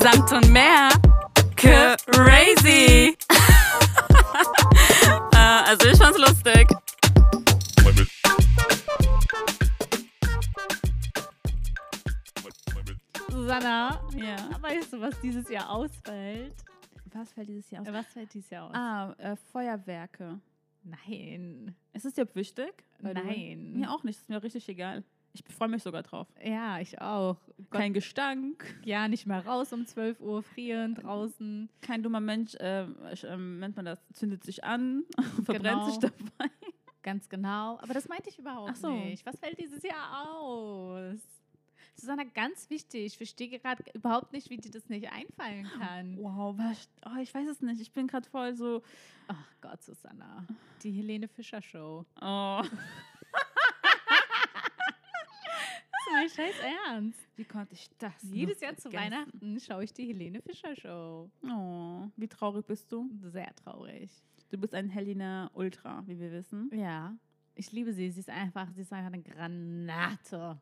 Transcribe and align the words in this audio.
Samt 0.00 0.32
und 0.32 0.50
mehr. 0.52 0.88
Crazy. 1.56 3.16
äh, 5.32 5.36
also 5.36 5.88
ich 5.88 5.98
fand's 5.98 6.18
lustig. 6.18 6.68
Susanna, 13.30 14.00
Ja. 14.14 14.36
weißt 14.60 14.92
du, 14.92 15.00
was 15.00 15.18
dieses 15.20 15.48
Jahr 15.48 15.70
ausfällt? 15.70 16.54
Was 17.12 17.32
fällt 17.32 17.48
dieses 17.48 17.70
Jahr 17.70 17.82
aus? 17.82 17.92
Was 17.92 18.06
fällt 18.06 18.34
dieses 18.34 18.50
Jahr 18.50 18.66
aus? 18.68 18.74
Ah, 18.74 19.12
äh, 19.18 19.36
Feuerwerke. 19.36 20.38
Nein. 20.84 21.74
Ist 21.92 22.04
es 22.04 22.14
dir 22.14 22.28
wichtig? 22.34 22.84
Nein. 23.00 23.72
Mir 23.74 23.90
auch 23.90 24.04
nicht, 24.04 24.18
ist 24.20 24.28
mir 24.28 24.42
richtig 24.42 24.68
egal. 24.68 25.02
Ich 25.48 25.54
freue 25.54 25.68
mich 25.68 25.82
sogar 25.82 26.02
drauf. 26.02 26.26
Ja, 26.44 26.78
ich 26.80 27.00
auch. 27.00 27.36
Gott, 27.70 27.80
Kein 27.80 27.92
Gestank, 27.94 28.64
ja, 28.84 29.08
nicht 29.08 29.26
mehr 29.26 29.44
raus 29.46 29.72
um 29.72 29.86
12 29.86 30.20
Uhr, 30.20 30.42
frieren 30.42 30.94
draußen. 30.94 31.68
kein 31.80 32.02
dummer 32.02 32.20
Mensch, 32.20 32.54
äh, 32.56 32.82
äh, 32.84 33.36
nennt 33.36 33.76
man 33.76 33.84
das, 33.84 34.00
zündet 34.12 34.44
sich 34.44 34.62
an, 34.64 35.04
verbrennt 35.44 35.62
Genau. 35.64 35.88
sich 35.88 35.98
dabei. 35.98 36.50
Ganz 37.02 37.28
genau. 37.28 37.78
Aber 37.80 37.94
das 37.94 38.08
meinte 38.08 38.28
ich 38.28 38.38
überhaupt 38.38 38.70
Ach 38.72 38.76
so. 38.76 38.90
nicht. 38.90 39.24
Was 39.24 39.38
fällt 39.38 39.58
dieses 39.60 39.82
Jahr 39.82 40.28
aus? 40.28 41.20
Susanna, 41.94 42.24
ganz 42.24 42.68
wichtig. 42.68 43.06
Ich 43.06 43.16
verstehe 43.16 43.48
gerade 43.48 43.82
überhaupt 43.94 44.32
nicht, 44.32 44.50
wie 44.50 44.58
dir 44.58 44.70
das 44.70 44.88
nicht 44.90 45.10
einfallen 45.10 45.66
kann. 45.78 46.18
Wow, 46.18 46.54
was, 46.58 46.88
oh, 47.06 47.18
ich 47.22 47.32
weiß 47.32 47.48
es 47.48 47.62
nicht. 47.62 47.80
Ich 47.80 47.92
bin 47.92 48.06
gerade 48.06 48.28
voll 48.28 48.54
so, 48.54 48.82
Ach 49.28 49.46
Gott, 49.62 49.82
Susanna. 49.82 50.46
Die 50.82 50.90
Helene 50.92 51.26
Fischer 51.28 51.62
Show. 51.62 52.04
oh, 52.20 52.62
mein 56.12 56.28
scheiß 56.28 56.54
Ernst. 56.86 57.18
wie 57.36 57.44
konnte 57.44 57.74
ich 57.74 57.88
das? 57.98 58.12
Jedes 58.22 58.60
Jahr 58.60 58.76
zu 58.76 58.90
vergessen? 58.90 59.12
Weihnachten 59.12 59.60
schaue 59.60 59.84
ich 59.84 59.92
die 59.92 60.06
Helene 60.06 60.40
Fischer 60.42 60.74
Show. 60.76 61.30
Oh, 61.42 62.08
wie 62.16 62.28
traurig 62.28 62.66
bist 62.66 62.90
du? 62.92 63.10
Sehr 63.22 63.54
traurig. 63.56 64.10
Du 64.50 64.58
bist 64.58 64.74
ein 64.74 64.88
Helena 64.88 65.50
Ultra, 65.54 66.02
wie 66.06 66.18
wir 66.18 66.30
wissen. 66.32 66.70
Ja, 66.72 67.14
ich 67.54 67.72
liebe 67.72 67.92
sie. 67.92 68.10
Sie 68.10 68.20
ist 68.20 68.30
einfach, 68.30 68.68
sie 68.74 68.82
ist 68.82 68.92
einfach 68.92 69.12
eine 69.12 69.22
Granate. 69.22 70.58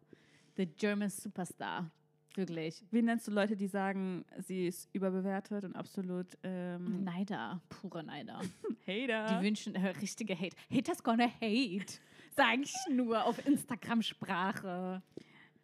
The 0.57 0.67
German 0.67 1.11
Superstar. 1.11 1.91
Wirklich. 2.37 2.83
Wie 2.91 3.03
nennst 3.03 3.29
du 3.29 3.33
Leute, 3.33 3.55
die 3.57 3.69
sagen, 3.69 4.25
sie 4.39 4.67
ist 4.67 4.89
überbewertet 4.93 5.65
und 5.65 5.77
absolut 5.77 6.27
ähm, 6.43 7.05
Neider, 7.05 7.61
pure 7.69 8.03
Neider. 8.03 8.41
Hater? 8.87 9.39
Die 9.39 9.45
wünschen 9.47 9.75
äh, 9.77 9.89
richtige 9.91 10.35
Hate. 10.39 10.57
Haters 10.73 11.03
gonna 11.03 11.29
hate. 11.41 12.01
Sag 12.37 12.59
ich 12.61 12.75
nur 12.91 13.25
auf 13.25 13.45
Instagram-Sprache. 13.47 15.01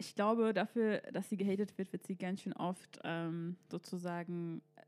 Ich 0.01 0.15
glaube, 0.15 0.53
dafür, 0.53 0.99
dass 1.13 1.29
sie 1.29 1.37
gehatet 1.37 1.77
wird, 1.79 1.93
wird 1.93 2.05
sie 2.07 2.17
ganz 2.17 2.41
schön 2.41 2.53
oft 2.55 2.99
ähm, 3.05 3.57
sozusagen 3.71 4.63
äh, 4.77 4.83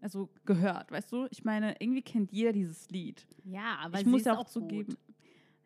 also 0.00 0.28
gehört, 0.46 0.90
weißt 0.90 1.12
du? 1.12 1.26
Ich 1.30 1.44
meine, 1.44 1.74
irgendwie 1.80 2.02
kennt 2.02 2.32
jeder 2.32 2.52
dieses 2.52 2.88
Lied. 2.90 3.26
Ja, 3.44 3.76
aber 3.82 4.00
ich 4.00 4.06
muss 4.06 4.24
ja 4.24 4.34
auch, 4.34 4.38
auch 4.40 4.48
zugeben. 4.48 4.90
Gut. 4.94 4.98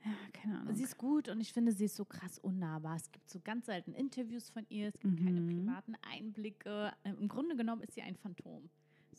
Ja, 0.05 0.11
keine 0.33 0.59
Ahnung. 0.59 0.75
Sie 0.75 0.83
ist 0.83 0.97
gut 0.99 1.29
und 1.29 1.41
ich 1.41 1.53
finde, 1.53 1.71
sie 1.71 1.85
ist 1.85 1.95
so 1.95 2.05
krass 2.05 2.39
unnahbar. 2.39 2.97
Es 2.97 3.13
gibt 3.13 3.31
so 3.31 3.39
ganz 3.39 3.67
selten 3.67 3.93
Interviews 3.93 4.51
von 4.51 4.67
ihr, 4.69 4.89
es 4.89 4.99
gibt 4.99 5.17
keine 5.19 5.41
Mhm. 5.41 5.61
privaten 5.67 5.95
Einblicke. 6.11 6.93
Im 7.05 7.29
Grunde 7.29 7.55
genommen 7.55 7.83
ist 7.83 7.95
sie 7.95 8.03
ein 8.03 8.17
Phantom. 8.17 8.69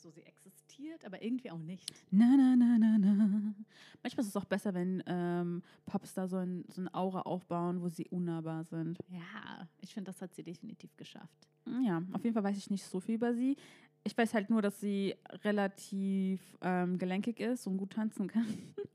So, 0.03 0.09
sie 0.09 0.23
existiert, 0.23 1.05
aber 1.05 1.23
irgendwie 1.23 1.49
auch 1.49 1.59
nicht. 1.59 1.89
na, 2.11 2.35
na, 2.35 2.57
na, 2.57 2.77
na, 2.77 2.97
na. 2.97 3.55
Manchmal 4.03 4.25
ist 4.25 4.27
es 4.27 4.35
auch 4.35 4.43
besser, 4.43 4.73
wenn 4.73 5.01
ähm, 5.07 5.63
Popstar 5.85 6.27
so, 6.27 6.35
ein, 6.35 6.65
so 6.67 6.81
eine 6.81 6.93
Aura 6.93 7.21
aufbauen, 7.21 7.81
wo 7.81 7.87
sie 7.87 8.05
unnahbar 8.09 8.65
sind. 8.65 8.99
Ja, 9.07 9.65
ich 9.79 9.93
finde, 9.93 10.11
das 10.11 10.21
hat 10.21 10.35
sie 10.35 10.43
definitiv 10.43 10.97
geschafft. 10.97 11.47
Ja, 11.85 12.03
auf 12.11 12.21
jeden 12.25 12.33
Fall 12.33 12.43
weiß 12.43 12.57
ich 12.57 12.69
nicht 12.69 12.83
so 12.83 12.99
viel 12.99 13.15
über 13.15 13.33
sie. 13.33 13.55
Ich 14.03 14.17
weiß 14.17 14.33
halt 14.33 14.49
nur, 14.49 14.61
dass 14.61 14.81
sie 14.81 15.15
relativ 15.45 16.41
ähm, 16.59 16.97
gelenkig 16.97 17.39
ist 17.39 17.65
und 17.65 17.77
gut 17.77 17.93
tanzen 17.93 18.27
kann. 18.27 18.45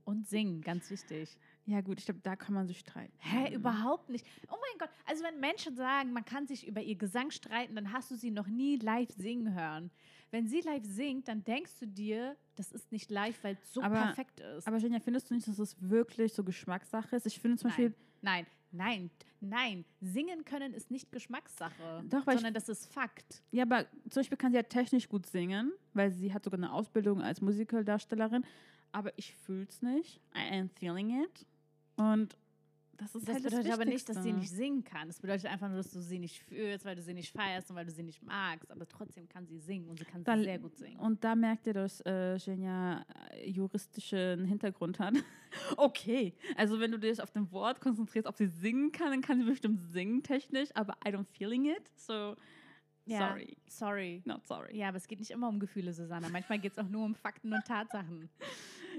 Und 0.04 0.28
singen, 0.28 0.60
ganz 0.60 0.90
wichtig. 0.90 1.38
Ja, 1.68 1.82
gut, 1.82 1.98
ich 1.98 2.06
glaube, 2.06 2.20
da 2.22 2.34
kann 2.34 2.54
man 2.54 2.66
sich 2.66 2.78
streiten. 2.78 3.12
Hä, 3.18 3.54
überhaupt 3.54 4.08
nicht. 4.08 4.24
Oh 4.50 4.54
mein 4.58 4.78
Gott, 4.78 4.88
also 5.04 5.22
wenn 5.22 5.38
Menschen 5.38 5.76
sagen, 5.76 6.14
man 6.14 6.24
kann 6.24 6.46
sich 6.46 6.66
über 6.66 6.80
ihr 6.80 6.96
Gesang 6.96 7.30
streiten, 7.30 7.74
dann 7.74 7.92
hast 7.92 8.10
du 8.10 8.16
sie 8.16 8.30
noch 8.30 8.46
nie 8.46 8.76
live 8.76 9.10
singen 9.10 9.52
hören. 9.54 9.90
Wenn 10.30 10.46
sie 10.48 10.62
live 10.62 10.84
singt, 10.86 11.28
dann 11.28 11.44
denkst 11.44 11.78
du 11.80 11.86
dir, 11.86 12.36
das 12.56 12.72
ist 12.72 12.90
nicht 12.90 13.10
live, 13.10 13.38
weil 13.44 13.58
es 13.62 13.74
so 13.74 13.82
Aber- 13.82 14.00
perfekt 14.00 14.40
ist. 14.40 14.66
Aber 14.66 14.78
Jenja, 14.78 14.98
findest 14.98 15.28
du 15.30 15.34
nicht, 15.34 15.46
dass 15.46 15.58
es 15.58 15.76
wirklich 15.78 16.32
so 16.32 16.42
Geschmackssache 16.42 17.14
ist? 17.16 17.26
Ich 17.26 17.38
finde 17.38 17.58
zum 17.58 17.68
Beispiel, 17.68 17.92
Nein, 18.22 18.46
nein, 18.70 19.10
nein, 19.40 19.84
nein. 19.84 19.84
Singen 20.00 20.46
können 20.46 20.72
ist 20.72 20.90
nicht 20.90 21.12
Geschmackssache, 21.12 22.02
Doch, 22.08 22.26
weil 22.26 22.36
ich- 22.36 22.40
sondern 22.40 22.54
das 22.54 22.70
ist 22.70 22.86
Fakt. 22.90 23.42
ja, 23.52 23.64
aber 23.64 23.84
zum 24.08 24.20
Beispiel 24.20 24.38
kann 24.38 24.52
sie 24.52 24.56
ja 24.56 24.62
technisch 24.62 25.06
gut 25.06 25.26
singen, 25.26 25.72
weil 25.92 26.10
sie 26.12 26.32
hat 26.32 26.44
sogar 26.44 26.58
eine 26.58 26.72
Ausbildung 26.72 27.20
als 27.20 27.42
Musicaldarstellerin. 27.42 28.42
Aber 28.90 29.12
ich 29.18 29.34
fühle 29.34 29.66
es 29.68 29.82
nicht. 29.82 30.18
I 30.34 30.60
am 30.60 30.70
feeling 30.70 31.22
it. 31.22 31.44
Und 31.98 32.36
das 32.96 33.14
ist 33.14 33.28
Das 33.28 33.34
halt 33.34 33.44
bedeutet 33.44 33.66
das 33.68 33.74
aber 33.74 33.84
nicht, 33.84 34.08
dass 34.08 34.22
sie 34.24 34.32
nicht 34.32 34.50
singen 34.50 34.82
kann. 34.82 35.06
Das 35.06 35.20
bedeutet 35.20 35.46
einfach 35.46 35.68
nur, 35.68 35.76
dass 35.76 35.92
du 35.92 36.00
sie 36.00 36.18
nicht 36.18 36.42
fühlst, 36.42 36.84
weil 36.84 36.96
du 36.96 37.02
sie 37.02 37.14
nicht 37.14 37.32
feierst 37.32 37.70
und 37.70 37.76
weil 37.76 37.84
du 37.84 37.92
sie 37.92 38.02
nicht 38.02 38.20
magst. 38.24 38.72
Aber 38.72 38.88
trotzdem 38.88 39.28
kann 39.28 39.46
sie 39.46 39.58
singen 39.58 39.88
und 39.88 40.00
sie 40.00 40.04
kann 40.04 40.24
Dann- 40.24 40.42
sehr 40.42 40.58
gut 40.58 40.76
singen. 40.76 40.98
Und 40.98 41.22
da 41.22 41.36
merkt 41.36 41.68
ihr, 41.68 41.74
dass 41.74 42.00
äh, 42.00 42.34
Jenja 42.38 43.04
äh, 43.34 43.48
juristischen 43.50 44.44
Hintergrund 44.46 44.98
hat. 44.98 45.14
okay, 45.76 46.34
also 46.56 46.80
wenn 46.80 46.90
du 46.90 46.98
dich 46.98 47.22
auf 47.22 47.30
dem 47.30 47.50
Wort 47.52 47.80
konzentrierst, 47.80 48.26
ob 48.26 48.36
sie 48.36 48.48
singen 48.48 48.90
kann, 48.90 49.10
dann 49.12 49.20
kann 49.22 49.38
sie 49.38 49.44
bestimmt 49.44 49.80
singen 49.92 50.24
technisch, 50.24 50.70
aber 50.74 50.94
I 51.06 51.10
don't 51.10 51.26
feeling 51.26 51.66
it, 51.66 51.88
so 51.96 52.34
Ja, 53.06 53.28
sorry, 53.28 53.56
Sorry. 53.68 54.22
not 54.26 54.44
sorry. 54.44 54.76
Ja, 54.76 54.88
aber 54.88 54.96
es 54.96 55.06
geht 55.06 55.20
nicht 55.20 55.30
immer 55.30 55.48
um 55.48 55.60
Gefühle, 55.60 55.92
Susanna. 55.92 56.28
Manchmal 56.30 56.58
geht 56.58 56.72
es 56.72 56.78
auch 56.78 56.88
nur 56.88 57.04
um 57.04 57.14
Fakten 57.14 57.52
und 57.52 57.64
Tatsachen. 57.64 58.28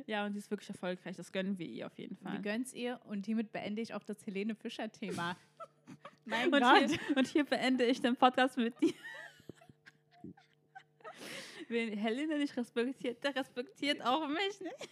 Ja, 0.09 0.25
und 0.25 0.33
sie 0.33 0.39
ist 0.39 0.49
wirklich 0.49 0.69
erfolgreich, 0.69 1.15
das 1.17 1.31
gönnen 1.31 1.59
wir 1.59 1.67
ihr 1.67 1.85
auf 1.85 1.99
jeden 1.99 2.17
Wir 2.21 2.31
Fall. 2.31 2.41
gönn's 2.41 2.73
ihr 2.73 2.99
und 3.05 3.27
hiermit 3.27 3.51
beende 3.51 3.79
ich 3.79 3.93
auch 3.93 4.01
das 4.03 4.25
Helene 4.25 4.55
Fischer-Thema. 4.55 5.37
mein 6.25 6.51
Und 6.51 6.61
Gott. 6.61 6.89
hier, 6.89 6.99
und 7.15 7.27
hier 7.27 7.43
beende 7.43 7.85
ich 7.85 8.01
den 8.01 8.15
Podcast 8.15 8.57
mit 8.57 8.73
dir. 8.81 8.93
Wen 11.67 11.95
Helene 11.95 12.39
nicht 12.39 12.57
respektiert, 12.57 13.23
der 13.23 13.35
respektiert 13.35 14.01
auch 14.03 14.27
mich 14.27 14.59
nicht. 14.61 14.89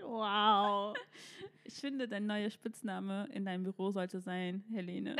Wow. 0.00 0.96
Ich 1.64 1.74
finde, 1.74 2.06
dein 2.06 2.26
neuer 2.26 2.50
Spitzname 2.50 3.26
in 3.32 3.44
deinem 3.44 3.64
Büro 3.64 3.90
sollte 3.90 4.20
sein 4.20 4.62
Helene. 4.72 5.16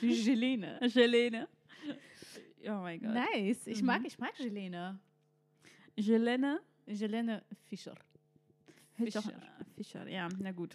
Helene. 0.00 0.80
Helene. 0.92 1.48
Oh 2.66 2.70
mein 2.80 3.00
Gott. 3.00 3.12
Nice. 3.14 3.66
Ich 3.68 3.80
Mhm. 3.80 3.86
mag, 3.86 4.02
ich 4.04 4.18
mag 4.18 4.36
Helene. 4.38 4.98
جيلينا 5.98 6.60
جيلينا 6.88 7.42
فيشر 7.64 7.98
فيشر 8.96 9.34
فيشر 9.76 10.08
يا 10.08 10.28
نقول. 10.40 10.68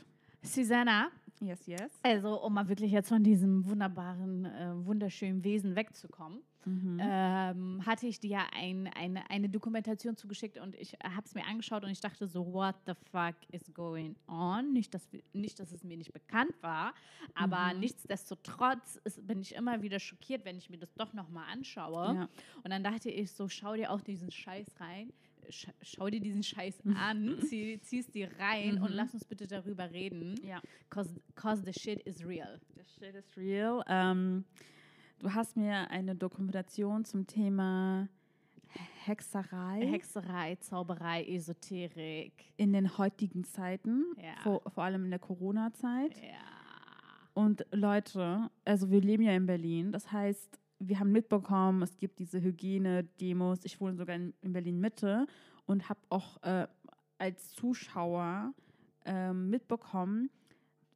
سيزانا 0.44 1.12
Yes, 1.42 1.66
yes. 1.68 1.92
also 2.04 2.42
um 2.44 2.54
mal 2.54 2.68
wirklich 2.68 2.92
jetzt 2.92 3.08
von 3.10 3.24
diesem 3.24 3.66
wunderbaren, 3.66 4.46
äh, 4.46 4.72
wunderschönen 4.86 5.44
Wesen 5.44 5.76
wegzukommen, 5.76 6.42
Mhm. 6.66 7.00
ähm, 7.02 7.86
hatte 7.86 8.06
ich 8.06 8.20
dir 8.20 8.30
ja 8.30 8.48
ein, 8.54 8.88
eine, 8.94 9.30
eine 9.30 9.48
Dokumentation 9.48 10.18
zugeschickt 10.18 10.58
und 10.60 10.76
ich 10.76 10.94
habe 11.02 11.24
es 11.26 11.34
mir 11.34 11.46
angeschaut 11.46 11.86
und 11.86 11.90
ich 11.90 12.02
dachte 12.02 12.28
so, 12.28 12.46
what 12.54 12.76
the 12.86 12.92
fuck 13.10 13.36
is 13.54 13.74
going 13.74 14.18
on? 14.28 14.74
Nicht, 14.74 14.94
dass, 14.94 15.08
nicht, 15.32 15.58
dass 15.62 15.72
es 15.72 15.86
mir 15.86 15.96
nicht 15.96 16.12
bekannt 16.12 16.54
war, 16.62 16.94
aber 17.34 17.74
Mhm. 17.74 17.80
nichtsdestotrotz 17.80 19.00
ist, 19.06 19.26
bin 19.26 19.40
ich 19.40 19.56
immer 19.56 19.82
wieder 19.82 20.00
schockiert, 20.00 20.44
wenn 20.44 20.58
ich 20.58 20.70
mir 20.70 20.78
das 20.78 20.94
doch 20.96 21.14
nochmal 21.14 21.46
anschaue. 21.50 22.16
Ja. 22.16 22.30
Und 22.64 22.70
dann 22.72 22.84
dachte 22.84 23.10
ich 23.10 23.32
so, 23.32 23.48
schau 23.48 23.76
dir 23.76 23.92
auch 23.92 24.02
diesen 24.02 24.30
Scheiß 24.30 24.68
rein. 24.82 25.14
Sch 25.50 25.68
schau 25.82 26.10
dir 26.10 26.20
diesen 26.22 26.44
Scheiß 26.44 26.82
an, 26.96 27.38
zieh, 27.48 27.80
zieh's 27.82 28.08
dir 28.08 28.30
rein 28.40 28.76
und 28.82 28.92
Mhm. 28.92 28.96
lass 28.96 29.14
uns 29.14 29.26
bitte 29.26 29.48
darüber 29.48 29.92
reden. 29.92 30.36
ja. 30.44 30.62
Cause, 30.90 31.20
cause 31.36 31.64
the 31.66 31.74
shit 31.74 32.02
is 32.04 32.26
real. 32.26 32.60
The 32.76 32.84
shit 32.84 33.16
is 33.16 33.36
real. 33.38 33.84
Ähm, 33.88 34.46
du 35.19 35.34
hast 35.34 35.57
mir 35.57 35.90
eine 35.92 36.16
Dokumentation 36.16 37.04
zum 37.06 37.25
Thema 37.28 38.07
Hexerei 39.06 39.88
Hexerei, 39.88 40.56
Zauberei, 40.57 41.24
Esoterik. 41.25 42.54
in 42.57 42.74
den 42.74 42.98
heutigen 42.98 43.44
Zeiten, 43.44 44.06
Ja. 44.18 44.36
vor, 44.44 44.62
vor 44.69 44.84
allem 44.84 45.06
in 45.06 45.10
der 45.10 45.19
Corona-Zeit. 45.19 46.18
Ja. 46.22 46.38
Und 47.34 47.66
Leute, 47.72 48.50
also 48.66 48.92
wir 48.92 49.01
leben 49.01 49.24
ja 49.24 49.31
in 49.34 49.46
Berlin, 49.46 49.92
das 49.92 50.12
heißt, 50.12 50.60
wir 50.80 51.00
haben 51.00 51.12
mitbekommen, 51.12 51.81
es 51.81 51.98
gibt 51.98 52.20
diese 52.20 52.42
Hygiene-Demos. 52.42 53.66
Ich 53.66 53.80
wohne 53.80 53.96
sogar 53.96 54.16
in, 54.16 54.34
in 54.42 54.54
Berlin-Mitte 54.54 55.28
und 55.66 55.90
habe 55.90 56.00
auch 56.10 56.42
äh, 56.44 56.68
als 57.18 57.54
Zuschauer 57.54 58.54
ähm, 59.06 59.50
mitbekommen, 59.50 60.30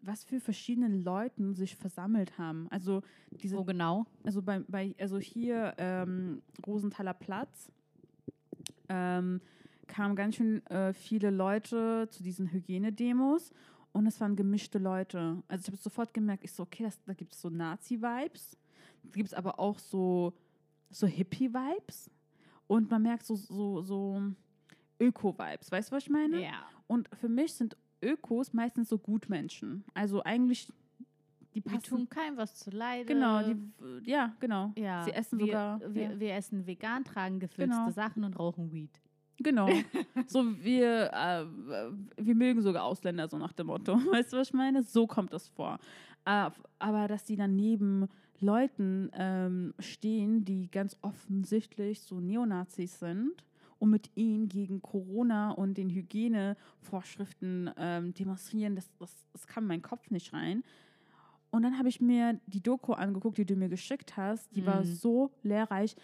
was 0.01 0.23
für 0.23 0.39
verschiedene 0.39 0.87
Leute 0.87 1.53
sich 1.53 1.75
versammelt 1.75 2.37
haben. 2.37 2.67
Also 2.69 3.01
diese 3.31 3.57
Wo 3.57 3.63
genau? 3.63 4.05
also 4.23 4.41
bei, 4.41 4.59
bei 4.67 4.95
also 4.99 5.19
hier 5.19 5.73
ähm, 5.77 6.41
Rosenthaler 6.65 7.13
Platz 7.13 7.71
ähm, 8.89 9.41
kamen 9.87 10.15
ganz 10.15 10.35
schön 10.35 10.65
äh, 10.67 10.93
viele 10.93 11.29
Leute 11.29 12.07
zu 12.09 12.23
diesen 12.23 12.51
Hygienedemos 12.51 13.51
und 13.91 14.07
es 14.07 14.19
waren 14.19 14.35
gemischte 14.35 14.79
Leute. 14.79 15.43
Also 15.47 15.61
ich 15.61 15.67
habe 15.67 15.77
sofort 15.77 16.13
gemerkt, 16.13 16.43
ich 16.43 16.51
so, 16.51 16.63
okay, 16.63 16.83
das, 16.83 17.01
da 17.03 17.13
gibt 17.13 17.33
es 17.33 17.41
so 17.41 17.49
Nazi-Vibes. 17.49 18.57
Gibt 19.11 19.27
es 19.27 19.33
aber 19.33 19.59
auch 19.59 19.79
so, 19.79 20.33
so 20.89 21.07
Hippie-Vibes 21.07 22.09
und 22.67 22.89
man 22.89 23.01
merkt 23.01 23.25
so, 23.25 23.35
so, 23.35 23.81
so 23.81 24.21
Öko-Vibes. 24.99 25.71
Weißt 25.71 25.91
du, 25.91 25.95
was 25.95 26.03
ich 26.03 26.09
meine? 26.09 26.41
Ja. 26.43 26.65
Und 26.87 27.09
für 27.15 27.29
mich 27.29 27.53
sind 27.53 27.77
Ökos 28.01 28.53
meistens 28.53 28.89
so 28.89 28.97
Gutmenschen. 28.97 29.83
Also 29.93 30.23
eigentlich, 30.23 30.67
die 31.53 31.61
Die 31.61 31.77
tun 31.79 32.09
keinem 32.09 32.37
was 32.37 32.55
zu 32.55 32.71
leide. 32.71 33.05
Genau, 33.05 33.41
die, 33.43 34.09
ja, 34.09 34.35
genau. 34.39 34.71
ja, 34.75 35.03
Sie 35.03 35.11
essen 35.11 35.39
wir, 35.39 35.45
sogar. 35.45 35.81
Wir, 35.93 36.03
ja. 36.03 36.19
wir 36.19 36.33
essen 36.33 36.65
vegan, 36.65 37.03
tragen 37.03 37.39
gefilzte 37.39 37.77
Genau. 37.77 37.91
Sachen 37.91 38.23
und 38.23 38.37
rauchen 38.37 38.71
Weed. 38.71 39.01
Genau. 39.37 39.67
so 40.27 40.43
wir, 40.63 41.11
äh, 41.13 41.45
wir 42.17 42.35
mögen 42.35 42.61
sogar 42.61 42.83
Ausländer, 42.83 43.27
so 43.27 43.37
nach 43.37 43.53
dem 43.53 43.67
Motto. 43.67 43.93
Weißt 44.11 44.33
du, 44.33 44.37
was 44.37 44.49
ich 44.49 44.53
meine? 44.53 44.83
So 44.83 45.07
kommt 45.07 45.33
das 45.33 45.47
vor. 45.49 45.79
Äh, 46.25 46.49
aber 46.79 47.07
dass 47.07 47.23
die 47.25 47.35
dann 47.35 47.55
neben 47.55 48.07
Leuten 48.39 49.09
ähm, 49.13 49.73
stehen, 49.79 50.43
die 50.45 50.69
ganz 50.69 50.97
offensichtlich 51.01 52.01
so 52.01 52.19
Neonazis 52.19 52.99
sind 52.99 53.43
und 53.79 53.89
mit 53.89 54.09
ihnen 54.15 54.47
gegen 54.49 54.81
Corona 54.81 55.51
und 55.51 55.77
den 55.77 55.89
Hygienevorschriften 55.89 57.71
ähm, 57.77 58.13
demonstrieren, 58.13 58.75
das, 58.75 58.89
das, 58.99 59.27
das 59.31 59.47
kam 59.47 59.63
in 59.65 59.67
meinen 59.69 59.81
Kopf 59.81 60.09
nicht 60.09 60.33
rein. 60.33 60.63
Und 61.51 61.63
dann 61.63 61.77
habe 61.77 61.87
ich 61.89 62.01
mir 62.01 62.39
die 62.47 62.61
Doku 62.63 62.93
angeguckt, 62.93 63.37
die 63.37 63.45
du 63.45 63.55
mir 63.55 63.69
geschickt 63.69 64.17
hast. 64.17 64.55
Die 64.55 64.65
war 64.65 64.81
Mhm. 64.81 64.85
so 64.85 65.31
lehrreich. 65.43 65.95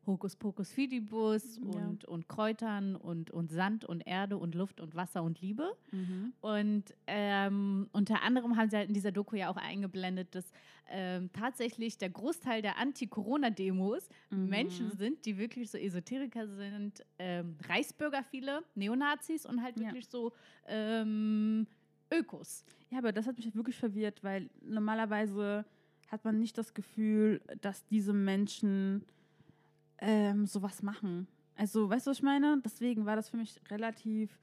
Hokuspokus 0.07 0.71
Fidibus 0.73 1.57
Ja. 1.57 1.63
und, 1.89 2.05
und 2.05 2.29
Kräutern 2.29 2.97
und, 2.97 3.31
und 3.31 3.51
Sand 3.51 3.85
und 3.85 4.07
Erde 4.07 4.37
und 4.37 4.55
Luft 4.55 4.81
und 4.81 4.95
Wasser 4.95 5.23
und 5.23 5.41
Liebe. 5.41 5.77
Mhm. 5.93 6.33
Und 6.41 6.95
ähm, 7.07 7.89
unter 7.93 8.23
anderem 8.23 8.57
haben 8.57 8.69
sie 8.71 8.77
halt 8.77 8.89
in 8.89 8.95
dieser 8.95 9.13
Doku 9.13 9.37
ja 9.37 9.49
auch 9.51 9.57
eingeblendet, 9.57 10.35
dass 10.35 10.51
ähm, 10.91 11.31
tatsächlich 11.33 11.97
der 11.99 12.11
Großteil 12.11 12.61
der 12.63 12.79
Anti-Corona-Demos 12.79 14.09
Mhm. 14.31 14.49
Menschen 14.49 14.91
sind, 14.97 15.25
die 15.27 15.39
wirklich 15.39 15.71
so 15.71 15.79
Esoteriker 15.79 16.47
sind, 16.49 17.05
ähm, 17.19 17.57
Reichsbürger 17.69 18.23
viele, 18.23 18.63
Neonazis 18.75 19.47
und 19.47 19.63
halt 19.63 19.77
Ja. 19.79 19.87
wirklich 19.87 20.09
so 20.09 20.33
ähm, 20.67 21.67
Ökos. 22.13 22.65
Ja, 22.91 22.99
aber 22.99 23.13
das 23.13 23.27
hat 23.27 23.37
mich 23.37 23.55
wirklich 23.55 23.77
verwirrt, 23.77 24.23
weil 24.23 24.51
normalerweise 24.63 25.65
hat 26.11 26.25
man 26.25 26.39
nicht 26.39 26.57
das 26.59 26.75
Gefühl, 26.75 27.41
dass 27.61 27.85
diese 27.87 28.13
Menschen 28.13 29.05
ähm, 29.99 30.47
sowas 30.47 30.83
machen. 30.83 31.27
Also, 31.57 31.89
weißt 31.89 32.07
du, 32.07 32.11
was 32.11 32.19
ich 32.19 32.23
meine? 32.23 32.61
Deswegen 32.65 33.07
war 33.07 33.17
das 33.17 33.29
für 33.29 33.37
mich 33.37 33.61
relativ, 33.71 34.39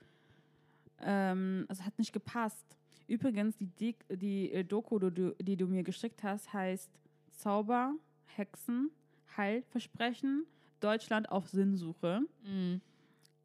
ähm, 1.00 1.65
also 1.68 1.83
hat 1.83 1.98
nicht 2.00 2.13
gepasst. 2.13 2.77
Übrigens, 3.07 3.57
die, 3.57 3.68
Dik 3.68 4.06
die 4.09 4.51
äh, 4.51 4.63
Doku, 4.63 4.98
die 5.00 5.12
du, 5.13 5.36
die 5.42 5.57
du 5.57 5.68
mir 5.68 5.83
geschickt 5.83 6.24
hast, 6.24 6.53
heißt 6.53 6.89
Zauber, 7.31 7.95
Hexen, 8.25 8.92
Heilversprechen, 9.36 10.45
Deutschland 10.80 11.30
auf 11.30 11.50
Sinnsuche. 11.50 12.21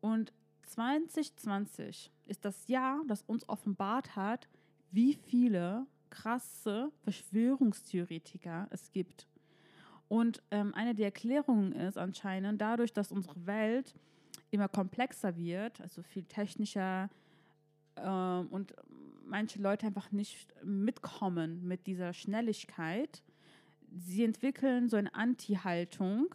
Und 0.01 0.33
2020 0.63 2.13
ist 2.27 2.45
das 2.45 2.69
Jahr, 2.69 3.03
das 3.07 3.23
uns 3.23 3.49
offenbart 3.49 4.17
hat, 4.17 4.49
wie 4.91 5.15
viele 5.15 5.87
krasse 6.11 6.93
Verschwörungstheoretiker 7.03 8.69
es 8.71 8.91
gibt. 8.93 9.27
Und 10.09 10.43
ähm, 10.51 10.75
eine 10.75 10.95
der 10.95 11.07
Erklärungen 11.07 11.73
ist 11.73 11.99
anscheinend 11.99 12.61
dadurch, 12.61 12.93
dass 12.93 13.11
unsere 13.11 13.47
Welt 13.47 13.95
immer 14.51 14.69
komplexer 14.69 15.37
wird, 15.37 15.81
also 15.81 16.03
viel 16.03 16.25
technischer 16.25 17.11
ähm, 17.97 18.47
und 18.51 18.75
manche 19.25 19.61
Leute 19.61 19.87
einfach 19.87 20.13
nicht 20.13 20.55
mitkommen 20.65 21.67
mit 21.67 21.87
dieser 21.87 22.13
Schnelligkeit. 22.13 23.23
Sie 23.91 24.25
entwickeln 24.25 24.89
so 24.89 24.97
eine 24.97 25.15
Anti-Haltung 25.15 26.35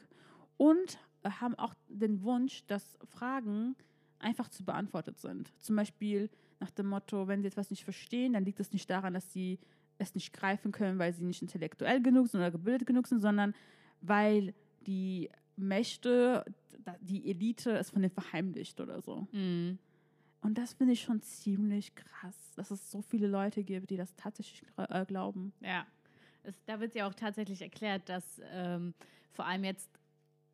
und 0.58 1.00
haben 1.24 1.56
auch 1.56 1.74
den 1.88 2.24
Wunsch, 2.24 2.66
dass 2.68 2.98
Fragen 3.06 3.76
einfach 4.20 4.50
zu 4.50 4.64
beantwortet 4.64 5.20
sind. 5.20 5.52
Zum 5.60 5.76
Beispiel 5.76 6.30
nach 6.60 6.72
dem 6.72 6.88
Motto, 6.88 7.28
wenn 7.28 7.42
sie 7.42 7.48
etwas 7.48 7.70
nicht 7.70 7.84
verstehen, 7.84 8.34
dann 8.34 8.46
liegt 8.46 8.60
es 8.60 8.72
nicht 8.74 8.90
daran, 8.90 9.14
dass 9.14 9.32
sie 9.32 9.60
es 10.02 10.16
nicht 10.16 10.34
greifen 10.34 10.72
können, 10.72 11.00
weil 11.00 11.14
sie 11.14 11.24
nicht 11.24 11.42
intellektuell 11.42 12.02
genug 12.02 12.28
sind 12.28 12.40
oder 12.40 12.52
gebildet 12.52 12.88
genug 12.88 13.08
sind, 13.08 13.20
sondern 13.20 13.54
weil 14.02 14.54
die 14.88 15.30
Mächte, 15.56 16.44
die 17.02 17.30
Elite 17.30 17.72
es 17.72 17.92
von 17.92 18.02
denen 18.02 18.14
verheimlicht 18.14 18.80
oder 18.82 19.02
so. 19.02 19.28
Und 20.42 20.58
das 20.58 20.74
finde 20.74 20.94
ich 20.94 21.02
schon 21.02 21.22
ziemlich 21.22 21.94
krass, 21.94 22.36
dass 22.56 22.72
es 22.72 22.90
so 22.90 23.02
viele 23.02 23.28
Leute 23.28 23.64
gibt, 23.64 23.92
die 23.92 23.98
das 23.98 24.16
tatsächlich 24.16 24.64
äh, 24.78 25.06
glauben. 25.06 25.54
Ja. 25.62 25.86
Es, 26.44 26.56
da 26.66 26.80
wird 26.80 26.96
ja 26.96 27.08
auch 27.08 27.14
tatsächlich 27.14 27.62
erklärt, 27.62 28.10
dass 28.10 28.42
ähm, 28.52 28.96
vor 29.32 29.46
allem 29.46 29.64
jetzt 29.64 29.91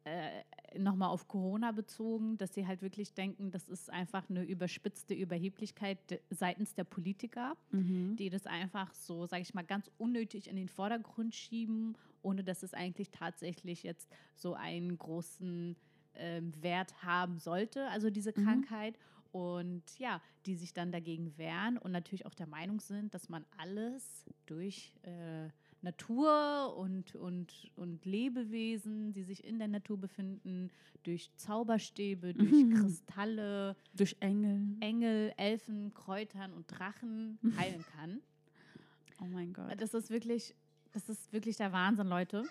äh, 0.08 0.44
nochmal 0.80 1.10
auf 1.10 1.28
Corona 1.28 1.72
bezogen, 1.72 2.38
dass 2.38 2.54
sie 2.54 2.66
halt 2.68 2.82
wirklich 2.82 3.14
denken, 3.14 3.52
das 3.52 3.68
ist 3.68 3.90
einfach 3.90 4.30
eine 4.30 4.44
überspitzte 4.44 5.14
Überheblichkeit 5.14 5.98
seitens 6.30 6.74
der 6.76 6.84
Politiker, 6.84 7.56
die 7.72 8.30
das 8.30 8.46
einfach 8.46 8.94
so, 8.94 9.26
sage 9.26 9.42
ich 9.42 9.54
mal, 9.54 9.64
ganz 9.64 9.90
unnötig 9.98 10.48
in 10.50 10.56
den 10.56 10.70
Vordergrund 10.70 11.34
schieben, 11.36 11.98
ohne 12.22 12.44
dass 12.44 12.64
es 12.64 12.74
eigentlich 12.74 13.10
tatsächlich 13.12 13.84
jetzt 13.84 14.10
so 14.36 14.54
einen 14.54 14.98
großen 14.98 15.76
ähm, 16.16 16.54
Wert 16.62 17.04
haben 17.04 17.40
sollte, 17.40 17.88
also 17.90 18.10
diese 18.10 18.32
Mhm. 18.36 18.44
Krankheit. 18.44 18.98
Und 19.34 19.84
ja, 20.00 20.22
die 20.46 20.56
sich 20.56 20.74
dann 20.74 20.92
dagegen 20.92 21.38
wehren 21.38 21.78
und 21.78 21.92
natürlich 21.92 22.26
auch 22.26 22.34
der 22.34 22.48
Meinung 22.48 22.80
sind, 22.80 23.14
dass 23.14 23.30
man 23.30 23.46
alles 23.58 24.26
durch 24.46 24.94
äh, 25.04 25.50
Natur 25.82 26.76
und, 26.78 27.16
und, 27.16 27.72
und 27.76 28.04
Lebewesen, 28.06 29.14
die 29.14 29.24
sich 29.24 29.44
in 29.44 29.60
der 29.60 29.68
Natur 29.68 29.98
befinden, 29.98 30.70
durch 31.04 31.30
Zauberstäbe, 31.36 32.34
durch 32.34 32.52
Mhm. 32.52 32.74
Kristalle, 32.74 33.76
Durch 33.94 34.16
Engel. 34.20 34.62
Engel, 34.80 35.34
Elfen, 35.38 35.94
Kräutern 35.94 36.54
und 36.54 36.66
Drachen 36.68 37.40
heilen 37.58 37.86
kann. 37.96 38.22
Oh 39.22 39.26
mein 39.26 39.54
Gott. 39.54 39.80
Das 39.80 39.94
ist 39.94 40.10
wirklich, 40.10 40.56
das 40.92 41.10
ist 41.10 41.32
wirklich 41.34 41.58
der 41.58 41.72
Wahnsinn, 41.72 42.08
Leute. 42.08 42.44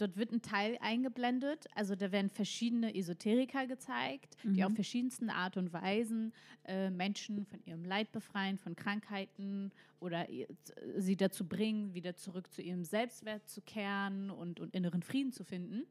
Dort 0.00 0.16
wird 0.16 0.32
ein 0.32 0.40
Teil 0.42 0.78
eingeblendet, 0.80 1.66
also 1.74 1.94
da 1.94 2.10
werden 2.10 2.30
verschiedene 2.30 2.94
Esoteriker 2.94 3.66
gezeigt, 3.66 4.36
die 4.44 4.60
Mhm. 4.60 4.62
auf 4.62 4.74
verschiedensten 4.74 5.28
Art 5.30 5.56
und 5.56 5.72
Weisen 5.72 6.32
äh, 6.64 6.90
Menschen 6.90 7.44
von 7.44 7.60
ihrem 7.64 7.84
Leid 7.84 8.10
befreien, 8.12 8.56
von 8.56 8.76
Krankheiten 8.76 9.72
oder 9.98 10.28
ihr- 10.30 10.48
sie 10.96 11.16
dazu 11.16 11.46
bringen, 11.46 11.92
wieder 11.94 12.16
zurück 12.16 12.50
zu 12.52 12.62
ihrem 12.62 12.84
Selbstwert 12.84 13.48
zu 13.48 13.60
kehren 13.60 14.30
und, 14.30 14.58
und 14.60 14.74
inneren 14.74 15.02
Frieden 15.02 15.32
zu 15.32 15.44
finden. 15.44 15.84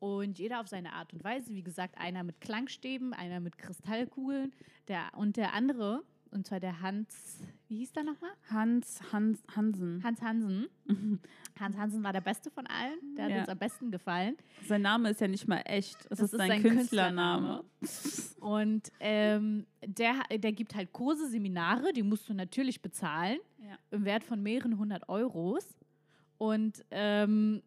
Und 0.00 0.38
jeder 0.38 0.60
auf 0.60 0.68
seine 0.68 0.92
Art 0.92 1.12
und 1.12 1.24
Weise. 1.24 1.52
Wie 1.54 1.62
gesagt, 1.64 1.98
einer 1.98 2.22
mit 2.22 2.40
Klangstäben, 2.40 3.12
einer 3.12 3.40
mit 3.40 3.58
Kristallkugeln 3.58 4.52
der, 4.86 5.10
und 5.16 5.36
der 5.36 5.54
andere, 5.54 6.04
und 6.30 6.46
zwar 6.46 6.60
der 6.60 6.80
Hans, 6.80 7.38
wie 7.68 7.78
hieß 7.78 7.92
der 7.92 8.04
nochmal? 8.04 8.30
Hans, 8.50 9.00
Hans 9.12 9.42
Hansen. 9.54 10.02
Hans 10.02 10.20
Hansen. 10.22 10.68
Hans 11.58 11.76
Hansen 11.76 12.02
war 12.04 12.12
der 12.12 12.20
Beste 12.20 12.50
von 12.50 12.66
allen. 12.66 12.98
Der 13.16 13.24
hat 13.26 13.30
Ja. 13.32 13.40
uns 13.40 13.48
am 13.48 13.58
besten 13.58 13.90
gefallen. 13.90 14.36
Sein 14.66 14.82
Name 14.82 15.10
ist 15.10 15.20
ja 15.20 15.28
nicht 15.28 15.46
mal 15.48 15.60
echt. 15.64 15.96
Es 16.02 16.08
Das 16.08 16.20
ist, 16.20 16.32
ist 16.32 16.38
sein 16.38 16.48
sein 16.48 16.62
Künstlername. 16.62 17.64
Und 18.40 18.92
ähm, 19.00 19.66
der, 19.84 20.14
der 20.38 20.52
gibt 20.52 20.74
halt 20.74 20.92
Kurse, 20.92 21.28
Seminare, 21.28 21.92
die 21.92 22.02
musst 22.02 22.28
du 22.28 22.34
natürlich 22.34 22.80
bezahlen, 22.82 23.38
Ja. 23.58 23.76
im 23.90 24.04
Wert 24.04 24.24
von 24.24 24.42
mehreren 24.42 24.78
hundert 24.78 25.08
Euros. 25.08 25.66
Und 26.38 26.84
ähm, 26.90 27.62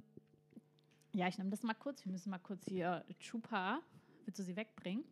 ja, 1.14 1.28
ich 1.28 1.38
nehme 1.38 1.50
das 1.50 1.62
mal 1.64 1.74
kurz. 1.74 2.06
Wir 2.06 2.12
müssen 2.12 2.30
mal 2.30 2.40
kurz 2.40 2.64
hier 2.66 3.04
Chupa. 3.20 3.82
Willst 4.26 4.40
du 4.40 4.44
sie 4.44 4.56
wegbringen? 4.56 5.04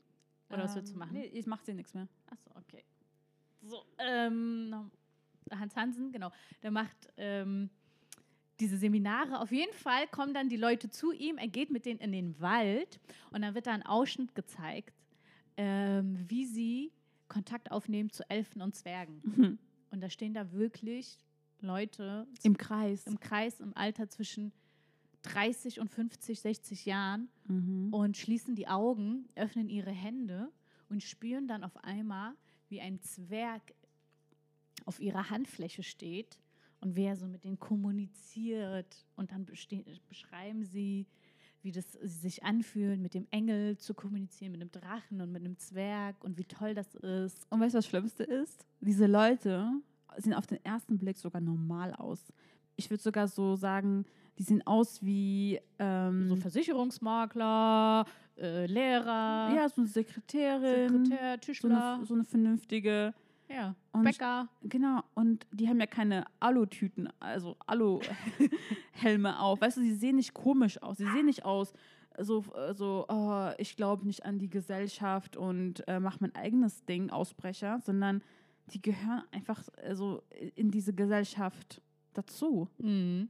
Oder 0.52 0.64
was 0.64 0.76
willst 0.76 0.94
du 0.94 0.98
machen? 0.98 1.16
Ähm, 1.16 1.22
Nee, 1.22 1.28
ich 1.38 1.46
mach 1.46 1.62
dir 1.62 1.76
nichts 1.76 1.94
mehr. 1.94 2.08
Achso, 2.28 2.50
okay. 2.56 2.84
So, 3.62 3.84
ähm, 3.98 4.90
Hans 5.52 5.76
Hansen, 5.76 6.12
genau. 6.12 6.32
Der 6.64 6.72
macht 6.72 7.10
ähm, 7.18 7.70
diese 8.60 8.78
Seminare. 8.78 9.40
Auf 9.40 9.52
jeden 9.52 9.74
Fall 9.74 10.08
kommen 10.08 10.34
dann 10.34 10.50
die 10.50 10.58
Leute 10.58 10.90
zu 10.90 11.12
ihm, 11.12 11.38
er 11.38 11.48
geht 11.48 11.70
mit 11.72 11.86
denen 11.86 12.00
in 12.00 12.12
den 12.12 12.40
Wald 12.40 13.00
und 13.32 13.42
dann 13.42 13.56
wird 13.56 13.68
da 13.68 13.72
ein 13.74 13.84
Ausschnitt 13.86 14.36
gezeigt, 14.36 14.94
ähm, 15.58 16.18
wie 16.28 16.46
sie 16.46 16.92
Kontakt 17.28 17.72
aufnehmen 17.72 18.10
zu 18.12 18.28
Elfen 18.30 18.62
und 18.62 18.76
Zwergen. 18.76 19.22
Mhm. 19.24 19.60
Und 19.92 20.02
da 20.02 20.10
stehen 20.10 20.34
da 20.34 20.52
wirklich 20.52 21.18
Leute 21.62 22.28
Im 22.44 22.58
Kreis. 22.58 23.06
im 23.08 23.20
Kreis 23.20 23.60
im 23.60 23.76
Alter 23.76 24.08
zwischen 24.08 24.52
30 25.24 25.80
und 25.80 25.90
50, 25.90 26.40
60 26.40 26.86
Jahren 26.86 27.28
Mhm. 27.48 27.94
und 27.94 28.16
schließen 28.16 28.56
die 28.56 28.68
Augen, 28.68 29.28
öffnen 29.36 29.68
ihre 29.70 29.92
Hände 29.92 30.50
und 30.90 31.04
spüren 31.04 31.48
dann 31.48 31.64
auf 31.64 31.76
einmal, 31.84 32.34
wie 32.70 32.82
ein 32.82 33.02
Zwerg 33.02 33.74
auf 34.86 35.00
ihrer 35.00 35.30
Handfläche 35.30 35.84
steht 35.84 36.40
und 36.82 36.96
wer 36.96 37.16
so 37.16 37.28
mit 37.28 37.44
denen 37.44 37.60
kommuniziert. 37.60 39.06
Und 39.16 39.32
dann 39.32 39.46
beschreiben 39.46 40.64
sie, 40.64 41.08
wie 41.62 41.72
das 41.72 41.92
sich 41.92 42.44
anfühlt, 42.44 43.00
mit 43.00 43.14
dem 43.14 43.28
Engel 43.32 43.78
zu 43.78 43.94
kommunizieren, 43.94 44.54
mit 44.54 44.62
einem 44.62 44.72
Drachen 44.72 45.22
und 45.22 45.32
mit 45.32 45.44
einem 45.44 45.58
Zwerg 45.58 46.24
und 46.24 46.38
wie 46.38 46.46
toll 46.46 46.74
das 46.74 46.96
ist. 46.96 47.46
Und 47.50 47.60
weißt 47.60 47.74
du, 47.74 47.78
was 47.78 47.86
das 47.86 47.88
Schlimmste 47.88 48.24
ist? 48.24 48.66
Diese 48.80 49.08
Leute 49.08 49.70
sehen 50.18 50.34
auf 50.34 50.48
den 50.48 50.64
ersten 50.64 50.98
Blick 50.98 51.18
sogar 51.18 51.42
normal 51.42 51.94
aus. 51.94 52.32
Ich 52.78 52.90
würde 52.90 53.04
sogar 53.04 53.28
so 53.28 53.56
sagen, 53.56 54.06
die 54.40 54.44
sehen 54.44 54.66
aus 54.66 55.04
wie 55.04 55.60
ähm, 55.80 56.30
So 56.30 56.38
Versicherungsmakler, 56.38 58.06
äh, 58.38 58.66
Lehrer, 58.68 59.54
ja, 59.54 59.68
so 59.68 59.82
eine 59.82 59.90
Sekretärin, 59.90 61.06
Sekretär, 61.06 61.34
so 61.34 61.38
Tischler, 61.40 61.96
eine, 61.96 62.06
so 62.06 62.14
eine 62.14 62.24
vernünftige. 62.24 63.14
ja, 63.50 63.76
Und 63.92 64.04
Bäcker. 64.04 64.48
Genau, 64.64 65.04
und 65.14 65.46
die 65.52 65.68
haben 65.68 65.80
ja 65.82 65.88
keine 65.88 66.26
Alutüten, 66.40 67.10
also 67.20 67.58
Aluhelme 67.68 69.40
auf. 69.40 69.60
Weißt 69.60 69.76
du, 69.76 69.82
sie 69.82 69.94
sehen 69.94 70.16
nicht 70.16 70.34
komisch 70.34 70.82
aus. 70.82 70.98
Sie 70.98 71.12
sehen 71.12 71.26
nicht 71.26 71.44
aus, 71.44 71.74
so, 72.18 72.46
so 72.74 73.06
oh, 73.10 73.50
ich 73.58 73.76
glaube 73.76 74.08
nicht 74.08 74.26
an 74.26 74.40
die 74.40 74.50
Gesellschaft 74.50 75.36
und 75.36 75.86
äh, 75.90 76.00
mache 76.00 76.20
mein 76.22 76.34
eigenes 76.36 76.86
Ding, 76.86 77.10
Ausbrecher, 77.10 77.82
sondern 77.86 78.24
die 78.74 78.82
gehören 78.82 79.24
einfach 79.32 79.64
so 79.94 80.24
in 80.56 80.72
diese 80.72 80.94
Gesellschaft 80.94 81.82
dazu. 82.14 82.70
Mhm. 82.78 83.28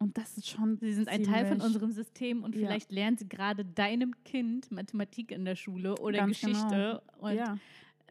Und 0.00 0.16
das 0.16 0.36
ist 0.38 0.48
schon. 0.48 0.78
Sie 0.78 0.92
sind 0.92 1.08
ein 1.08 1.24
Teil 1.24 1.46
von 1.46 1.60
unserem 1.60 1.90
System 1.90 2.44
und 2.44 2.54
Ja. 2.54 2.60
vielleicht 2.68 2.92
lernen 2.92 3.16
sie 3.16 3.28
gerade 3.28 3.64
deinem 3.64 4.14
Kind 4.24 4.70
Mathematik 4.70 5.32
in 5.32 5.44
der 5.44 5.56
Schule 5.56 5.96
oder 5.98 6.18
Ganz 6.18 6.40
Geschichte 6.40 7.02
und 7.18 7.34
Ja. 7.34 7.58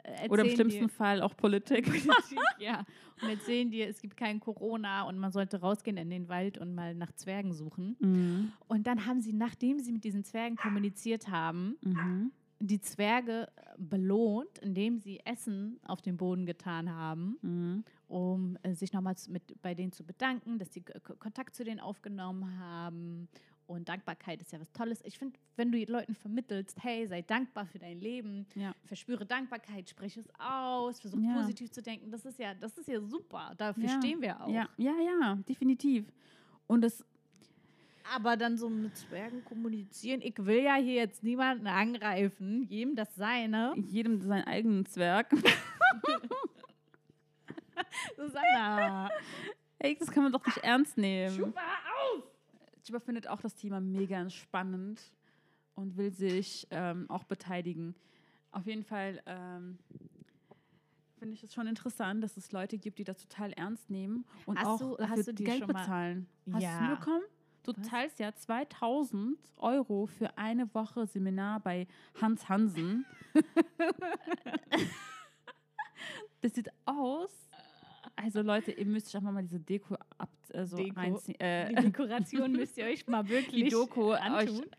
äh, 0.04 0.28
Oder 0.30 0.44
im 0.44 0.50
schlimmsten 0.50 0.90
Fall 0.90 1.22
auch 1.22 1.36
Politik. 1.38 1.86
dir, 2.32 2.42
ja, 2.60 2.86
und 3.22 3.30
erzählen 3.30 3.72
dir, 3.72 3.88
es 3.88 4.02
gibt 4.02 4.18
kein 4.18 4.40
Corona 4.42 5.04
und 5.04 5.18
man 5.18 5.32
sollte 5.32 5.62
rausgehen 5.62 5.96
in 5.98 6.10
den 6.10 6.28
Wald 6.28 6.58
und 6.58 6.76
mal 6.76 6.94
nach 6.94 7.12
Zwergen 7.14 7.54
suchen. 7.54 7.96
mhm. 8.00 8.52
Und 8.68 8.86
dann 8.86 9.06
haben 9.06 9.22
sie, 9.22 9.32
nachdem 9.34 9.80
sie 9.80 9.92
mit 9.94 10.04
diesen 10.04 10.24
Zwergen 10.26 10.58
kommuniziert 10.58 11.30
haben, 11.30 11.78
Mhm. 11.84 12.32
die 12.60 12.82
Zwerge 12.82 13.48
belohnt, 13.78 14.58
indem 14.62 14.98
sie 15.00 15.20
Essen 15.26 15.80
auf 15.86 16.02
den 16.02 16.18
Boden 16.18 16.46
getan 16.46 16.92
haben. 16.92 17.38
Mhm. 17.42 17.84
Um 18.08 18.58
äh, 18.64 18.74
sich 18.74 18.94
nochmals 18.94 19.28
mit 19.28 19.62
bei 19.62 19.74
denen 19.76 19.92
zu 19.92 20.04
bedanken, 20.04 20.60
dass 20.60 20.74
sie 20.74 20.82
Kontakt 21.20 21.56
zu 21.56 21.64
denen 21.64 21.80
aufgenommen 21.80 22.58
haben. 22.60 23.28
Und 23.66 23.90
Dankbarkeit 23.90 24.42
ist 24.42 24.54
ja 24.54 24.62
was 24.62 24.72
Tolles. 24.72 25.02
Ich 25.04 25.18
finde, 25.20 25.38
wenn 25.58 25.74
du 25.74 25.78
Leuten 25.84 26.16
vermittelst, 26.16 26.82
hey, 26.82 27.06
sei 27.06 27.22
dankbar 27.22 27.66
für 27.66 27.80
dein 27.80 28.00
Leben, 28.00 28.46
Ja. 28.56 28.74
verspüre 28.86 29.26
Dankbarkeit, 29.26 29.90
sprich 29.90 30.16
es 30.16 30.30
aus, 30.40 31.02
versuch 31.02 31.20
Ja. 31.22 31.34
positiv 31.34 31.70
zu 31.72 31.82
denken, 31.82 32.10
das 32.10 32.24
ist 32.24 32.40
ja, 32.40 32.54
das 32.54 32.78
ist 32.78 32.88
ja 32.88 33.02
super. 33.02 33.54
Dafür 33.58 33.84
Ja. 33.84 33.90
stehen 34.00 34.22
wir 34.22 34.42
auch. 34.42 34.48
Ja, 34.50 34.70
ja, 34.78 34.94
ja, 35.20 35.36
definitiv. 35.48 36.06
Und 36.66 36.82
das 36.82 37.04
Aber 38.16 38.38
dann 38.38 38.58
so 38.58 38.70
mit 38.70 38.96
Zwergen 38.96 39.44
kommunizieren, 39.44 40.22
ich 40.22 40.36
will 40.38 40.64
ja 40.64 40.76
hier 40.76 40.94
jetzt 40.94 41.24
niemanden 41.24 41.68
angreifen, 41.68 42.64
jedem 42.70 42.96
das 42.96 43.14
seine. 43.16 43.74
jedem 43.76 44.22
seinen 44.22 44.46
eigenen 44.48 44.86
Zwerg. 44.86 45.30
Susanna, 48.16 49.10
Ey, 49.80 49.96
das 49.98 50.10
kann 50.10 50.24
man 50.24 50.32
doch 50.32 50.46
nicht 50.46 50.58
ernst 50.60 50.98
nehmen. 50.98 51.36
Schufa 51.36 51.60
auf! 51.62 52.24
Chuba 52.84 53.00
findet 53.00 53.28
auch 53.28 53.42
das 53.42 53.54
Thema 53.56 53.80
mega 53.80 54.30
spannend 54.30 55.02
und 55.76 55.98
will 55.98 56.12
sich 56.12 56.68
ähm, 56.72 57.06
auch 57.10 57.24
beteiligen. 57.26 57.94
Auf 58.52 58.66
jeden 58.66 58.84
Fall 58.84 59.22
ähm, 59.28 59.78
finde 61.20 61.34
ich 61.36 61.44
es 61.44 61.54
schon 61.54 61.68
interessant, 61.68 62.24
dass 62.24 62.38
es 62.38 62.52
Leute 62.52 62.78
gibt, 62.80 62.98
die 62.98 63.04
das 63.04 63.18
total 63.28 63.52
ernst 63.54 63.90
nehmen 63.90 64.26
und 64.46 64.58
Hast 64.58 64.66
auch 64.68 64.80
du- 64.80 64.96
dafür 64.98 65.10
hast 65.10 65.28
du 65.28 65.34
die 65.34 65.44
Geld 65.44 65.60
schon 65.60 65.68
mal- 65.72 65.82
bezahlen. 65.82 66.28
Hast 66.52 66.62
du 66.62 66.66
Ja. 66.66 66.76
es 66.84 66.90
mitbekommen? 66.90 67.24
Du 67.64 67.74
Was? 67.78 67.88
zahlst 67.90 68.20
ja 68.20 68.34
2000 68.34 69.38
Euro 69.58 70.06
für 70.08 70.38
eine 70.38 70.74
Woche 70.74 71.06
Seminar 71.06 71.60
bei 71.60 71.86
Hans 72.22 72.48
Hansen. 72.50 73.06
das 76.42 76.54
sieht 76.54 76.70
aus. 76.86 77.47
Also 78.20 78.42
Leute, 78.42 78.72
ihr 78.72 78.86
müsst 78.86 79.08
euch 79.10 79.16
einfach 79.16 79.32
mal 79.32 79.44
diese 79.44 79.60
Deko 79.60 79.96
ab, 80.18 80.30
also 80.54 80.76
Deko. 80.76 81.00
reinziehen. 81.00 81.40
Äh, 81.40 81.70
Die 81.70 81.76
Dekoration 81.84 82.52
müsst 82.52 82.78
ihr 82.78 82.86
euch 82.86 83.06
mal 83.08 83.28
wirklich 83.30 83.64
die 83.66 83.70
Doku 83.70 84.12
antun. 84.12 84.66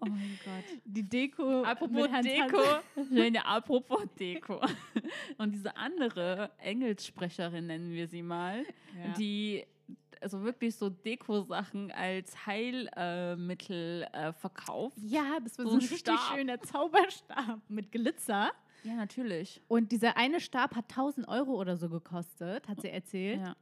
Oh 0.00 0.06
mein 0.06 0.38
Gott. 0.44 0.80
Die 0.84 1.02
Deko. 1.02 1.62
Apropos 1.64 2.08
Deko. 2.22 2.58
Hansen. 2.94 3.16
Schön, 3.16 3.34
ja, 3.34 3.42
apropos 3.42 4.04
Deko. 4.18 4.60
Und 5.38 5.52
diese 5.52 5.76
andere 5.76 6.52
Engelssprecherin 6.58 7.66
nennen 7.66 7.90
wir 7.90 8.06
sie 8.06 8.22
mal, 8.22 8.64
Ja. 8.96 9.12
die 9.14 9.64
also 10.20 10.42
wirklich 10.42 10.74
so 10.76 10.88
Deko-Sachen 10.88 11.90
als 11.92 12.46
Heilmittel 12.46 14.06
äh, 14.12 14.32
verkauft. 14.32 14.96
ja, 15.02 15.38
das 15.42 15.58
war 15.58 15.64
so 15.64 15.70
so 15.72 15.76
ein 15.78 15.88
richtig 15.88 16.18
schöner 16.32 16.60
Zauberstab 16.60 17.60
mit 17.68 17.90
Glitzer. 17.92 18.52
Ja, 18.84 18.94
natürlich. 18.94 19.60
Und 19.68 19.92
dieser 19.92 20.16
eine 20.16 20.40
Stab 20.40 20.74
hat 20.76 20.86
1000 20.90 21.26
Euro 21.28 21.52
oder 21.60 21.76
so 21.76 21.88
gekostet, 21.88 22.68
hat 22.68 22.80
sie 22.80 22.90
erzählt. 22.90 23.40
Ja. 23.40 23.56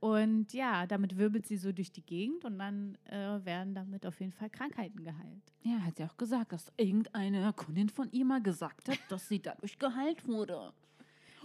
Und 0.00 0.52
ja, 0.52 0.86
damit 0.86 1.16
wirbelt 1.16 1.46
sie 1.46 1.56
so 1.56 1.72
durch 1.72 1.90
die 1.90 2.04
Gegend 2.04 2.44
und 2.44 2.58
dann 2.58 2.98
äh, 3.06 3.42
werden 3.44 3.74
damit 3.74 4.04
auf 4.04 4.20
jeden 4.20 4.32
Fall 4.32 4.50
Krankheiten 4.50 5.02
geheilt. 5.02 5.42
ja, 5.62 5.78
hat 5.80 5.96
sie 5.96 6.04
auch 6.04 6.16
gesagt, 6.18 6.52
dass 6.52 6.70
irgendeine 6.76 7.52
Kundin 7.54 7.88
von 7.88 8.10
ihr 8.12 8.24
mal 8.26 8.42
gesagt 8.42 8.88
hat, 8.90 8.98
dass 9.08 9.28
sie 9.28 9.40
dadurch 9.40 9.78
geheilt 9.78 10.26
wurde. 10.26 10.72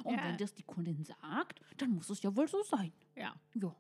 Und 0.04 0.14
Ja. 0.16 0.24
wenn 0.26 0.38
das 0.38 0.54
die 0.54 0.64
Kundin 0.64 1.04
sagt, 1.04 1.62
dann 1.78 1.92
muss 1.92 2.10
es 2.10 2.22
ja 2.22 2.36
wohl 2.36 2.48
so 2.50 2.62
sein. 2.64 2.92
Ja. 3.16 3.34
Ja. 3.54 3.76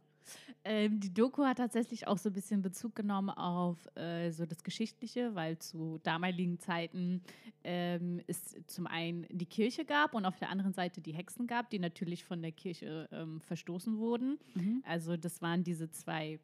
Ähm, 0.63 0.99
die 0.99 1.13
Doku 1.13 1.43
hat 1.43 1.57
tatsächlich 1.57 2.07
auch 2.07 2.17
so 2.17 2.29
ein 2.29 2.33
bisschen 2.33 2.61
Bezug 2.61 2.95
genommen 2.95 3.29
auf 3.29 3.77
äh, 3.95 4.31
so 4.31 4.45
das 4.45 4.63
Geschichtliche, 4.63 5.35
weil 5.35 5.57
zu 5.57 5.99
damaligen 6.03 6.59
Zeiten 6.59 7.21
ähm, 7.63 8.21
es 8.27 8.55
zum 8.67 8.87
einen 8.87 9.25
die 9.29 9.45
Kirche 9.45 9.85
gab 9.85 10.13
und 10.13 10.25
auf 10.25 10.37
der 10.37 10.49
anderen 10.49 10.73
Seite 10.73 11.01
die 11.01 11.13
Hexen 11.13 11.47
gab, 11.47 11.69
die 11.69 11.79
natürlich 11.79 12.25
von 12.25 12.41
der 12.41 12.51
Kirche 12.51 13.07
ähm, 13.11 13.41
verstoßen 13.41 13.97
wurden. 13.97 14.39
Mhm. 14.55 14.83
Also 14.85 15.17
das 15.17 15.41
waren 15.41 15.63
diese 15.63 15.89
zwei 15.89 16.39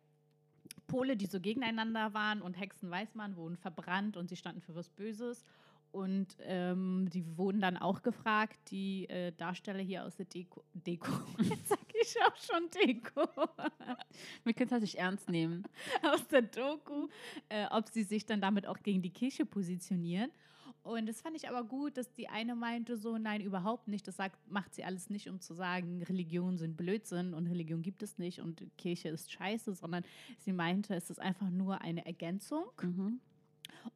Pole, 0.88 1.18
die 1.18 1.25
so 1.25 1.39
gegeneinander 1.39 2.13
waren 2.13 2.42
und 2.42 2.60
Hexen 2.60 2.89
weiß 2.89 3.15
man, 3.15 3.36
wurden 3.36 3.58
verbrannt 3.58 4.18
und 4.18 4.30
sie 4.30 4.36
standen 4.36 4.62
für 4.62 4.75
was 4.75 4.89
Böses. 4.89 5.44
Und 5.92 6.36
ähm, 6.42 7.08
die 7.10 7.38
wurden 7.38 7.62
dann 7.62 7.77
auch 7.77 8.01
gefragt, 8.01 8.60
die 8.70 9.08
äh, 9.08 9.32
Darsteller 9.32 9.80
hier 9.80 10.04
aus 10.04 10.18
der 10.18 10.25
Deko, 10.25 10.62
Deko, 10.74 11.10
ich 12.05 12.15
auch 12.24 12.35
schon 12.38 12.69
Deko, 12.69 13.27
Wir 14.43 14.53
können 14.53 14.67
es 14.67 14.71
halt 14.71 14.81
nicht 14.81 14.95
ernst 14.95 15.29
nehmen. 15.29 15.63
aus 16.03 16.27
der 16.27 16.43
Doku, 16.43 17.07
äh, 17.50 17.67
ob 17.71 17.89
sie 17.89 18.03
sich 18.03 18.25
dann 18.25 18.41
damit 18.41 18.67
auch 18.67 18.81
gegen 18.83 19.01
die 19.01 19.12
Kirche 19.12 19.45
positionieren. 19.45 20.31
Und 20.83 21.07
das 21.07 21.19
fand 21.19 21.35
ich 21.35 21.50
aber 21.50 21.63
gut, 21.63 21.97
dass 21.97 22.12
die 22.13 22.29
eine 22.29 22.53
meinte 22.53 22.95
so, 22.95 23.17
nein, 23.17 23.41
überhaupt 23.41 23.88
nicht. 23.88 24.07
Das 24.07 24.17
sagt, 24.17 24.38
macht 24.51 24.75
sie 24.75 24.83
alles 24.83 25.09
nicht, 25.09 25.27
um 25.27 25.39
zu 25.39 25.55
sagen, 25.55 26.03
Religionen 26.03 26.59
sind 26.59 26.77
Blödsinn 26.77 27.33
und 27.33 27.47
Religion 27.47 27.81
gibt 27.81 28.03
es 28.03 28.19
nicht 28.19 28.39
und 28.39 28.63
Kirche 28.77 29.09
ist 29.09 29.31
scheiße, 29.31 29.74
sondern 29.74 30.03
sie 30.38 30.53
meinte, 30.53 30.93
es 30.93 31.09
ist 31.09 31.19
einfach 31.19 31.50
nur 31.50 31.81
eine 31.81 32.05
Ergänzung. 32.05 32.65
Mhm. 32.83 33.19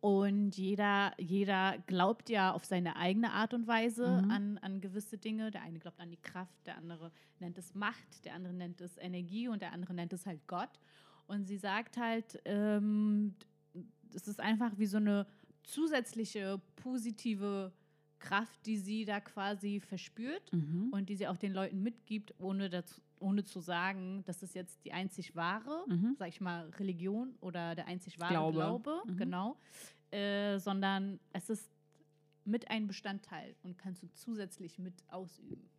Und 0.01 0.58
jeder, 0.58 1.13
jeder 1.19 1.77
glaubt 1.88 2.29
ja 2.29 2.51
auf 2.53 2.63
seine 2.65 2.96
eigene 2.96 3.31
Art 3.31 3.53
und 3.53 3.67
Weise 3.67 4.22
Mhm. 4.24 4.31
an, 4.31 4.58
an 4.60 4.81
gewisse 4.81 5.17
Dinge. 5.17 5.51
Der 5.51 5.62
eine 5.63 5.79
glaubt 5.79 6.00
an 6.00 6.10
die 6.12 6.17
Kraft, 6.22 6.65
der 6.65 6.77
andere 6.77 7.12
nennt 7.39 7.58
es 7.58 7.74
Macht, 7.75 8.25
der 8.25 8.34
andere 8.36 8.53
nennt 8.53 8.81
es 8.81 8.98
Energie 8.98 9.48
und 9.48 9.62
der 9.62 9.72
andere 9.74 9.93
nennt 9.93 10.13
es 10.13 10.25
halt 10.25 10.46
Gott. 10.48 10.79
Und 11.27 11.46
sie 11.46 11.58
sagt 11.58 11.98
halt, 11.98 12.39
ähm, 12.46 13.36
es 14.13 14.27
ist 14.27 14.39
einfach 14.39 14.77
wie 14.77 14.88
so 14.88 14.98
eine 14.98 15.27
zusätzliche 15.63 16.60
positive 16.75 17.72
Kraft, 18.19 18.65
die 18.65 18.77
sie 18.77 19.05
da 19.05 19.19
quasi 19.22 19.79
verspürt 19.79 20.51
Mhm. 20.51 20.89
und 20.91 21.10
die 21.10 21.15
sie 21.15 21.27
auch 21.27 21.38
den 21.38 21.53
Leuten 21.53 21.81
mitgibt, 21.84 22.34
ohne, 22.39 22.69
dazu, 22.69 23.00
ohne 23.19 23.43
zu 23.43 23.59
sagen, 23.59 24.23
das 24.25 24.41
ist 24.43 24.55
jetzt 24.55 24.83
die 24.85 24.93
einzig 24.93 25.35
wahre, 25.35 25.83
Mhm. 25.88 26.15
sag 26.17 26.29
ich 26.29 26.41
mal, 26.41 26.69
Religion 26.79 27.35
oder 27.41 27.75
der 27.75 27.88
einzig 27.88 28.19
wahre 28.19 28.33
Glaube. 28.51 28.53
Glaube, 28.57 29.01
Mhm. 29.05 29.17
genau, 29.17 29.57
äh, 30.11 30.57
sondern 30.59 31.19
es 31.33 31.49
ist 31.49 31.69
mit 32.45 32.69
ein 32.69 32.88
Bestandteil 32.88 33.55
und 33.63 33.77
kannst 33.77 34.01
du 34.03 34.07
zusätzlich 34.13 34.79
mit 34.79 34.93
ausüben. 35.09 35.69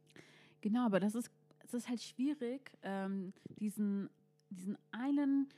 Genau, 0.61 0.85
aber 0.87 1.01
das 1.01 1.15
ist, 1.15 1.31
es 1.65 1.75
ist 1.75 1.89
halt 1.89 2.03
schwierig, 2.03 2.71
ähm, 2.83 3.33
diesen, 3.59 4.09
diesen 4.51 4.77
einen, 4.93 5.49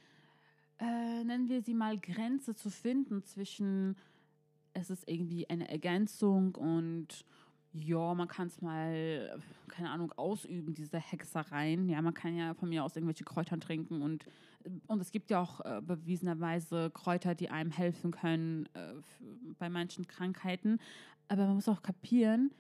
äh, 0.78 1.24
nennen 1.24 1.48
wir 1.48 1.62
sie 1.62 1.74
mal, 1.74 1.98
Grenze 1.98 2.54
zu 2.54 2.70
finden 2.70 3.22
zwischen, 3.24 3.96
es 4.72 4.88
ist 4.90 5.06
irgendwie 5.08 5.48
eine 5.50 5.68
Ergänzung 5.68 6.54
und 6.54 7.24
ja, 7.74 8.14
man 8.14 8.28
kann 8.28 8.48
es 8.48 8.60
mal, 8.60 9.38
keine 9.68 9.90
Ahnung, 9.90 10.12
ausüben, 10.12 10.74
diese 10.74 10.98
Hexereien. 10.98 11.88
Ja, 11.88 12.02
man 12.02 12.14
kann 12.14 12.36
ja 12.36 12.54
von 12.54 12.68
mir 12.68 12.84
aus 12.84 12.96
irgendwelche 12.96 13.24
Kräuter 13.24 13.58
trinken 13.58 14.02
und, 14.02 14.26
und 14.86 15.00
es 15.00 15.10
gibt 15.10 15.30
ja 15.30 15.40
auch 15.40 15.60
äh, 15.60 15.80
bewiesenerweise 15.80 16.90
Kräuter, 16.90 17.34
die 17.34 17.50
einem 17.50 17.70
helfen 17.70 18.10
können 18.10 18.66
äh, 18.74 18.94
bei 19.58 19.70
manchen 19.70 20.06
Krankheiten. 20.06 20.78
Aber 21.28 21.46
man 21.46 21.54
muss 21.54 21.68
auch 21.68 21.82
kapieren, 21.82 22.50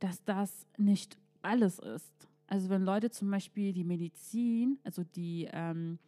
dass 0.00 0.22
das 0.24 0.66
nicht 0.76 1.16
alles 1.42 1.78
ist. 1.78 2.28
Also 2.46 2.68
wenn 2.68 2.82
Leute 2.82 3.10
zum 3.10 3.30
Beispiel 3.30 3.72
die 3.72 3.84
Medizin, 3.84 4.78
also 4.84 5.02
die, 5.02 5.48
ähm, 5.52 5.98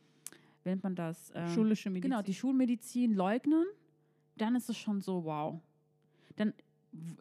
wie 0.62 0.70
nennt 0.70 0.82
man 0.82 0.94
das? 0.94 1.32
Ähm, 1.34 1.48
Schulische 1.48 1.90
Medizin. 1.90 2.10
Genau, 2.10 2.22
die 2.22 2.34
Schulmedizin 2.34 3.14
leugnen, 3.14 3.64
dann 4.36 4.54
ist 4.54 4.68
es 4.68 4.76
schon 4.76 5.00
so, 5.00 5.24
wow. 5.24 5.60
Dann 6.36 6.52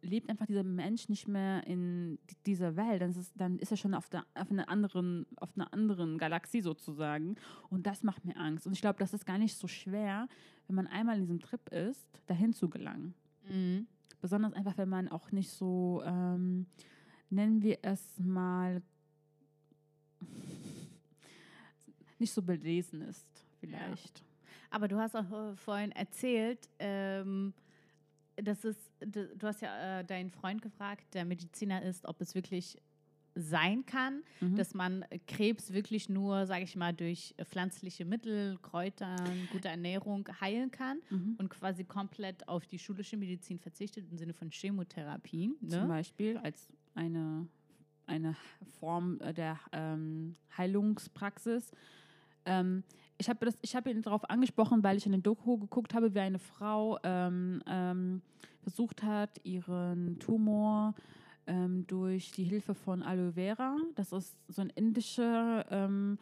lebt 0.01 0.29
einfach 0.29 0.47
dieser 0.47 0.63
Mensch 0.63 1.09
nicht 1.09 1.27
mehr 1.27 1.65
in 1.67 2.17
di- 2.29 2.35
dieser 2.45 2.75
Welt. 2.75 3.01
Dann 3.01 3.11
ist, 3.11 3.17
es, 3.17 3.33
dann 3.33 3.59
ist 3.59 3.71
er 3.71 3.77
schon 3.77 3.93
auf, 3.93 4.09
der, 4.09 4.25
auf, 4.33 4.49
einer 4.51 4.67
anderen, 4.69 5.27
auf 5.35 5.55
einer 5.55 5.71
anderen 5.73 6.17
Galaxie 6.17 6.61
sozusagen. 6.61 7.35
Und 7.69 7.85
das 7.85 8.01
macht 8.03 8.25
mir 8.25 8.35
Angst. 8.37 8.65
Und 8.65 8.73
ich 8.73 8.81
glaube, 8.81 8.97
das 8.99 9.13
ist 9.13 9.25
gar 9.25 9.37
nicht 9.37 9.55
so 9.55 9.67
schwer, 9.67 10.27
wenn 10.67 10.75
man 10.75 10.87
einmal 10.87 11.15
in 11.17 11.21
diesem 11.21 11.39
Trip 11.39 11.69
ist, 11.69 12.07
dahin 12.27 12.53
zu 12.53 12.69
gelangen. 12.69 13.13
Mhm. 13.47 13.87
Besonders 14.21 14.53
einfach, 14.53 14.77
wenn 14.77 14.89
man 14.89 15.07
auch 15.07 15.31
nicht 15.31 15.49
so, 15.49 16.01
ähm, 16.03 16.65
nennen 17.29 17.61
wir 17.61 17.77
es 17.83 18.19
mal, 18.19 18.81
nicht 22.19 22.33
so 22.33 22.41
belesen 22.41 23.01
ist, 23.01 23.27
vielleicht. 23.59 24.23
Aber 24.71 24.87
du 24.87 24.97
hast 24.97 25.15
auch 25.15 25.31
äh, 25.31 25.55
vorhin 25.55 25.91
erzählt, 25.93 26.69
ähm, 26.79 27.53
dass 28.43 28.63
es, 28.63 28.77
d- 29.03 29.27
du 29.35 29.47
hast 29.47 29.61
ja 29.61 29.99
äh, 29.99 30.05
deinen 30.05 30.29
Freund 30.31 30.61
gefragt, 30.61 31.13
der 31.13 31.25
Mediziner 31.25 31.81
ist, 31.83 32.05
ob 32.05 32.21
es 32.21 32.35
wirklich 32.35 32.77
sein 33.35 33.85
kann, 33.85 34.23
Mhm. 34.41 34.55
dass 34.55 34.73
man 34.73 35.05
Krebs 35.27 35.71
wirklich 35.71 36.09
nur, 36.09 36.45
sage 36.45 36.63
ich 36.63 36.75
mal, 36.75 36.93
durch 36.93 37.35
pflanzliche 37.43 38.03
Mittel, 38.03 38.57
Kräutern, 38.61 39.47
gute 39.51 39.67
Ernährung 39.69 40.27
heilen 40.41 40.71
kann 40.71 40.99
Mhm. 41.09 41.35
und 41.37 41.49
quasi 41.49 41.83
komplett 41.85 42.47
auf 42.49 42.65
die 42.65 42.79
schulische 42.79 43.15
Medizin 43.17 43.59
verzichtet 43.59 44.05
im 44.11 44.17
Sinne 44.17 44.33
von 44.33 44.49
Chemotherapie. 44.51 45.51
Zum 45.67 45.81
Ne? 45.83 45.87
Beispiel 45.87 46.37
als 46.37 46.67
eine, 46.95 47.47
eine 48.07 48.35
Form 48.79 49.21
äh, 49.21 49.33
der 49.33 49.57
ähm, 49.71 50.35
Heilungspraxis. 50.57 51.71
Ähm, 52.45 52.83
ich 53.19 53.29
habe 53.29 53.47
hab 53.47 53.87
ihn 53.87 54.01
darauf 54.01 54.27
angesprochen, 54.29 54.83
weil 54.83 54.97
ich 54.97 55.05
in 55.05 55.11
den 55.11 55.21
Doku 55.21 55.57
geguckt 55.57 55.93
habe, 55.93 56.15
wie 56.15 56.19
eine 56.19 56.39
Frau 56.39 56.97
ähm, 57.03 57.61
ähm, 57.67 58.21
versucht 58.61 59.03
hat, 59.03 59.41
ihren 59.43 60.17
Tumor 60.19 60.95
ähm, 61.45 61.85
durch 61.87 62.31
die 62.31 62.45
Hilfe 62.45 62.73
von 62.73 63.03
Aloe 63.03 63.33
Vera, 63.33 63.75
das 63.95 64.13
ist 64.13 64.37
so 64.47 64.61
ein 64.61 64.69
indischer 64.69 65.65
ähm, 65.69 66.17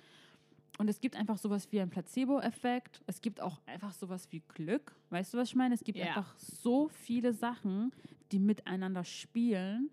Und 0.79 0.89
es 0.89 1.01
gibt 1.01 1.15
einfach 1.17 1.39
sowas 1.39 1.71
wie 1.71 1.81
einen 1.81 1.91
Placebo-Effekt. 1.91 3.03
Es 3.07 3.21
gibt 3.21 3.41
auch 3.41 3.61
einfach 3.67 3.93
sowas 3.93 4.27
wie 4.33 4.41
Glück. 4.49 4.95
Weißt 5.11 5.33
du, 5.33 5.39
was 5.39 5.49
ich 5.49 5.55
meine? 5.55 5.75
Es 5.75 5.85
gibt 5.85 5.99
Ja. 5.99 6.07
einfach 6.07 6.37
so 6.39 6.89
viele 6.89 7.33
Sachen, 7.33 7.93
die 8.33 8.41
miteinander 8.41 9.05
spielen. 9.05 9.91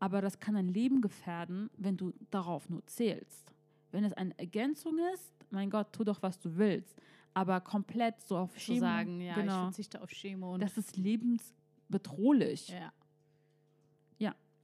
Aber 0.00 0.20
das 0.20 0.40
kann 0.40 0.54
dein 0.54 0.68
Leben 0.68 1.00
gefährden, 1.00 1.70
wenn 1.76 1.96
du 1.96 2.12
darauf 2.30 2.68
nur 2.68 2.84
zählst. 2.86 3.52
Wenn 3.92 4.04
es 4.04 4.12
eine 4.12 4.36
Ergänzung 4.38 4.98
ist, 5.14 5.32
mein 5.50 5.70
Gott, 5.70 5.92
tu 5.92 6.04
doch, 6.04 6.20
was 6.22 6.38
du 6.40 6.56
willst. 6.56 6.96
Aber 7.34 7.60
komplett 7.60 8.20
so 8.20 8.36
auf 8.38 8.52
Zu 8.54 8.58
Chemo, 8.58 8.80
sagen, 8.80 9.20
ja, 9.20 9.30
ich 9.36 9.40
genau, 9.42 9.62
verzichte 9.64 10.02
auf 10.02 10.10
Chemo 10.10 10.54
und 10.54 10.60
das 10.62 10.76
ist 10.76 10.96
lebensbedrohlich. 10.96 12.68
ja. 12.70 12.92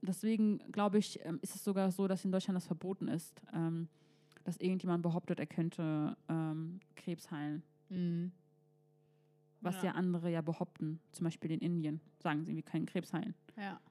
Deswegen 0.01 0.59
glaube 0.71 0.99
ich, 0.99 1.19
ähm, 1.25 1.39
ist 1.41 1.55
es 1.55 1.63
sogar 1.63 1.89
so, 1.91 2.07
dass 2.07 2.23
in 2.23 2.31
Deutschland 2.31 2.55
das 2.55 2.67
verboten 2.67 3.07
ist, 3.07 3.41
ähm, 3.55 3.87
dass 4.45 4.57
irgendjemand 4.57 5.03
behauptet, 5.03 5.39
er 5.39 5.47
könnte 5.47 6.15
ähm, 6.29 6.79
Krebs 6.95 7.29
heilen. 7.31 7.63
Mhm. 7.89 8.31
Was 9.59 9.81
ja. 9.81 9.91
andere 9.91 10.31
ja 10.31 10.41
behaupten. 10.41 11.01
Zum 11.11 11.25
Beispiel 11.25 11.51
in 11.51 11.59
Indien 11.59 11.99
sagen 12.19 12.45
sie, 12.45 12.55
wir 12.55 12.63
können 12.63 12.85
Krebs 12.85 13.11
heilen. 13.11 13.35
ja. 13.57 13.81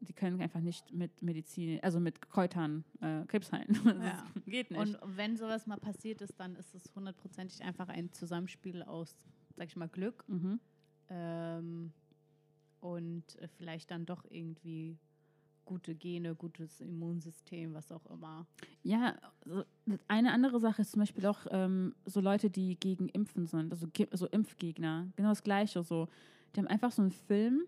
Die 0.00 0.12
können 0.12 0.40
einfach 0.40 0.58
nicht 0.58 0.92
mit 0.92 1.22
Medizin, 1.22 1.78
also 1.80 2.00
mit 2.00 2.20
Kräutern 2.28 2.84
äh, 3.00 3.24
Krebs 3.26 3.52
heilen. 3.52 3.68
Ja. 4.02 4.24
Das 4.34 4.44
geht 4.46 4.72
nicht. 4.72 4.80
Und 4.80 4.98
wenn 5.04 5.36
sowas 5.36 5.68
mal 5.68 5.76
passiert 5.76 6.20
ist, 6.22 6.40
dann 6.40 6.56
ist 6.56 6.74
es 6.74 6.92
hundertprozentig 6.96 7.62
einfach 7.62 7.88
ein 7.88 8.10
Zusammenspiel 8.10 8.82
aus, 8.82 9.16
sag 9.54 9.68
ich 9.68 9.76
mal, 9.76 9.86
Glück 9.86 10.24
mhm. 10.26 10.58
ähm, 11.08 11.92
und 12.80 13.38
vielleicht 13.56 13.92
dann 13.92 14.04
doch 14.04 14.24
irgendwie 14.28 14.98
gute 15.64 15.94
Gene, 15.94 16.34
gutes 16.34 16.80
Immunsystem, 16.80 17.74
was 17.74 17.90
auch 17.92 18.04
immer. 18.06 18.46
Ja, 18.82 19.14
eine 20.08 20.32
andere 20.32 20.60
Sache 20.60 20.82
ist 20.82 20.92
zum 20.92 21.00
Beispiel 21.00 21.26
auch 21.26 21.46
ähm, 21.50 21.94
so 22.04 22.20
Leute, 22.20 22.50
die 22.50 22.76
gegen 22.78 23.08
Impfen 23.08 23.46
sind, 23.46 23.72
also 23.72 23.86
so 24.12 24.26
Impfgegner. 24.26 25.08
Genau 25.16 25.28
das 25.30 25.42
Gleiche. 25.42 25.82
So. 25.82 26.08
Die 26.54 26.60
haben 26.60 26.68
einfach 26.68 26.92
so 26.92 27.02
einen 27.02 27.12
Film, 27.12 27.62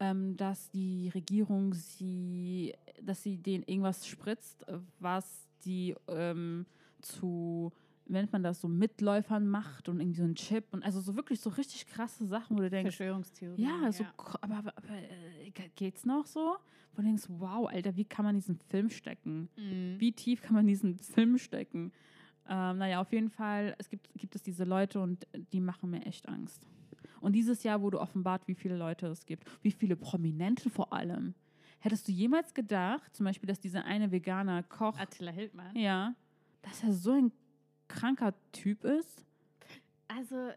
ähm, 0.00 0.36
dass 0.36 0.70
die 0.70 1.10
Regierung 1.14 1.74
sie, 1.74 2.74
dass 3.02 3.22
sie 3.22 3.36
denen 3.36 3.64
irgendwas 3.64 4.06
spritzt, 4.06 4.64
was 4.98 5.46
die 5.64 5.94
ähm, 6.08 6.66
zu, 7.00 7.72
wie 8.08 8.12
nennt 8.14 8.32
man 8.32 8.42
das, 8.42 8.60
so 8.60 8.68
Mitläufern 8.68 9.46
macht 9.48 9.88
und 9.88 10.00
irgendwie 10.00 10.18
so 10.18 10.24
ein 10.24 10.34
Chip 10.34 10.64
und 10.72 10.82
also 10.84 11.00
so 11.00 11.14
wirklich 11.14 11.40
so 11.40 11.50
richtig 11.50 11.86
krasse 11.86 12.26
Sachen, 12.26 12.56
wo 12.56 12.60
du 12.62 12.70
denkst, 12.70 12.96
Verschwörungstheorie. 12.96 13.62
ja, 13.62 13.92
so, 13.92 14.04
ko- 14.16 14.38
aber, 14.40 14.56
aber, 14.56 14.72
aber 14.76 14.88
äh, 14.96 15.50
ge- 15.50 15.70
geht's 15.76 16.04
noch 16.06 16.26
so? 16.26 16.56
Wo 16.94 17.02
du 17.02 17.06
denkst, 17.08 17.24
wow, 17.28 17.68
Alter, 17.68 17.96
wie 17.96 18.04
kann 18.04 18.24
man 18.24 18.34
diesen 18.34 18.56
Film 18.56 18.90
stecken? 18.90 19.48
Mhm. 19.56 19.96
Wie 19.98 20.12
tief 20.12 20.40
kann 20.42 20.54
man 20.54 20.66
diesen 20.66 20.98
Film 20.98 21.38
stecken? 21.38 21.92
Ähm, 22.48 22.78
naja, 22.78 23.00
auf 23.00 23.12
jeden 23.12 23.28
Fall, 23.30 23.74
es 23.78 23.88
gibt, 23.90 24.08
gibt 24.16 24.34
es 24.34 24.42
diese 24.42 24.64
Leute 24.64 25.00
und 25.00 25.26
die 25.52 25.60
machen 25.60 25.90
mir 25.90 26.04
echt 26.06 26.28
Angst. 26.28 26.66
Und 27.20 27.32
dieses 27.34 27.62
Jahr 27.62 27.82
wurde 27.82 28.00
offenbart, 28.00 28.48
wie 28.48 28.54
viele 28.54 28.76
Leute 28.76 29.08
es 29.08 29.26
gibt, 29.26 29.44
wie 29.62 29.70
viele 29.70 29.96
Prominente 29.96 30.70
vor 30.70 30.92
allem. 30.92 31.34
Hättest 31.80 32.08
du 32.08 32.12
jemals 32.12 32.54
gedacht, 32.54 33.14
zum 33.14 33.24
Beispiel, 33.24 33.46
dass 33.48 33.60
dieser 33.60 33.84
eine 33.84 34.10
veganer 34.10 34.62
Koch, 34.62 34.98
Attila 34.98 35.30
Hildmann. 35.30 35.76
ja, 35.76 36.14
dass 36.62 36.82
er 36.82 36.92
so 36.92 37.12
ein 37.12 37.32
kranker 37.88 38.34
Typ 38.52 38.84
ist? 38.84 39.24
Also, 40.08 40.50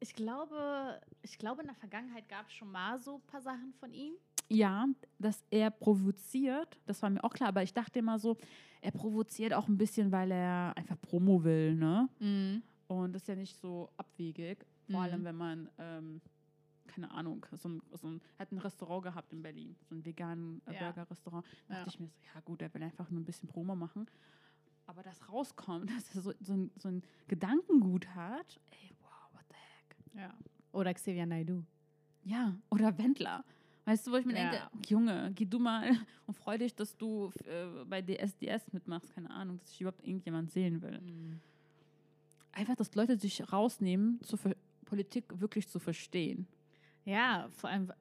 ich 0.00 0.14
glaube, 0.14 1.00
ich 1.22 1.38
glaube, 1.38 1.62
in 1.62 1.66
der 1.68 1.76
Vergangenheit 1.76 2.28
gab 2.28 2.46
es 2.46 2.52
schon 2.52 2.70
mal 2.70 2.98
so 2.98 3.16
ein 3.16 3.22
paar 3.22 3.40
Sachen 3.40 3.72
von 3.80 3.92
ihm. 3.92 4.12
Ja, 4.50 4.86
dass 5.18 5.42
er 5.50 5.70
provoziert, 5.70 6.78
das 6.86 7.00
war 7.02 7.08
mir 7.08 7.24
auch 7.24 7.32
klar, 7.32 7.48
aber 7.48 7.62
ich 7.62 7.72
dachte 7.72 7.98
immer 8.00 8.18
so, 8.18 8.36
er 8.82 8.90
provoziert 8.90 9.54
auch 9.54 9.68
ein 9.68 9.78
bisschen, 9.78 10.12
weil 10.12 10.30
er 10.30 10.74
einfach 10.76 11.00
Promo 11.00 11.42
will, 11.42 11.74
ne? 11.74 12.08
Und 12.86 13.12
das 13.14 13.22
ist 13.22 13.28
ja 13.28 13.36
nicht 13.36 13.56
so 13.56 13.88
abwegig, 13.96 14.58
vor 14.90 15.00
Mhm. 15.00 15.04
allem 15.04 15.24
wenn 15.24 15.36
man, 15.36 15.70
ähm, 15.78 16.20
keine 16.86 17.10
Ahnung, 17.10 17.46
so 17.52 17.70
ein, 17.70 17.82
so 17.94 18.06
ein, 18.06 18.20
hat 18.38 18.52
ein 18.52 18.58
Restaurant 18.58 19.02
gehabt 19.04 19.32
in 19.32 19.42
Berlin, 19.42 19.74
so 19.88 19.94
ein 19.94 20.04
veganen 20.04 20.60
äh, 20.66 20.74
Ja. 20.74 20.80
Burger-Restaurant. 20.92 21.46
Da 21.68 21.74
dachte 21.76 21.86
Ja. 21.88 21.92
ich 21.94 22.00
mir 22.00 22.08
so, 22.08 22.14
ja 22.34 22.40
gut, 22.42 22.60
er 22.60 22.72
will 22.74 22.82
einfach 22.82 23.08
nur 23.10 23.20
ein 23.22 23.24
bisschen 23.24 23.48
Promo 23.48 23.74
machen. 23.74 24.06
Aber 24.86 25.02
das 25.02 25.28
rauskommt, 25.28 25.90
dass 25.96 26.14
er 26.14 26.20
so, 26.22 26.32
so, 26.40 26.52
ein, 26.54 26.70
so 26.78 26.88
ein 26.88 27.02
Gedankengut 27.28 28.06
hat, 28.14 28.60
ey, 28.70 28.90
wow, 29.00 29.32
what 29.32 29.44
the 29.48 29.54
heck. 29.54 29.96
Ja. 30.22 30.34
Oder 30.72 30.92
Xavier 30.94 31.26
Naidoo. 31.26 31.62
Ja, 32.24 32.54
oder 32.70 32.96
Wendler. 32.98 33.44
Weißt 33.86 34.06
du, 34.06 34.12
wo 34.12 34.16
ich 34.16 34.24
mir 34.24 34.34
Ja. 34.34 34.50
denke, 34.50 34.88
Junge, 34.88 35.32
geh 35.34 35.44
du 35.44 35.58
mal 35.58 35.90
und 36.26 36.34
freu 36.34 36.56
dich, 36.56 36.74
dass 36.74 36.96
du 36.96 37.30
äh, 37.44 37.84
bei 37.84 38.00
DSDS 38.00 38.72
mitmachst. 38.72 39.12
Keine 39.14 39.30
Ahnung, 39.30 39.58
dass 39.58 39.70
ich 39.72 39.80
überhaupt 39.82 40.06
irgendjemand 40.06 40.50
sehen 40.50 40.80
will. 40.80 41.00
Einfach, 42.52 42.76
dass 42.76 42.94
Leute 42.94 43.18
sich 43.18 43.52
rausnehmen, 43.52 44.20
zur 44.22 44.38
Ver 44.38 44.56
Politik 44.86 45.24
wirklich 45.40 45.66
zu 45.66 45.78
verstehen. 45.78 46.46
Ja, 47.04 47.48
vor 47.50 47.68
allem 47.70 47.92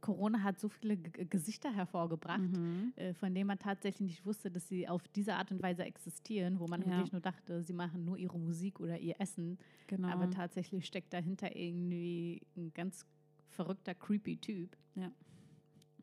Corona 0.00 0.42
hat 0.42 0.58
so 0.60 0.68
viele 0.68 0.96
G 0.96 1.24
Gesichter 1.24 1.72
hervorgebracht, 1.72 2.40
Mhm. 2.40 2.92
äh, 2.96 3.14
von 3.14 3.34
denen 3.34 3.46
man 3.46 3.58
tatsächlich 3.58 4.08
nicht 4.10 4.26
wusste, 4.26 4.50
dass 4.50 4.68
sie 4.68 4.88
auf 4.88 5.06
diese 5.08 5.34
Art 5.34 5.50
und 5.52 5.62
Weise 5.62 5.84
existieren, 5.84 6.58
wo 6.60 6.66
man 6.66 6.82
Ja. 6.82 6.88
wirklich 6.88 7.12
nur 7.12 7.20
dachte, 7.22 7.62
sie 7.62 7.72
machen 7.72 8.04
nur 8.04 8.18
ihre 8.18 8.38
Musik 8.38 8.80
oder 8.80 8.98
ihr 8.98 9.18
Essen. 9.20 9.58
Genau. 9.86 10.08
Aber 10.08 10.28
tatsächlich 10.30 10.86
steckt 10.86 11.12
dahinter 11.12 11.54
irgendwie 11.56 12.42
ein 12.56 12.72
ganz 12.74 13.06
verrückter, 13.48 13.94
creepy 13.94 14.36
Typ. 14.36 14.76
Ja. 14.96 15.10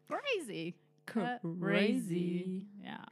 Crazy. 0.08 0.74
crazy. 1.06 2.66
Ja. 2.84 3.06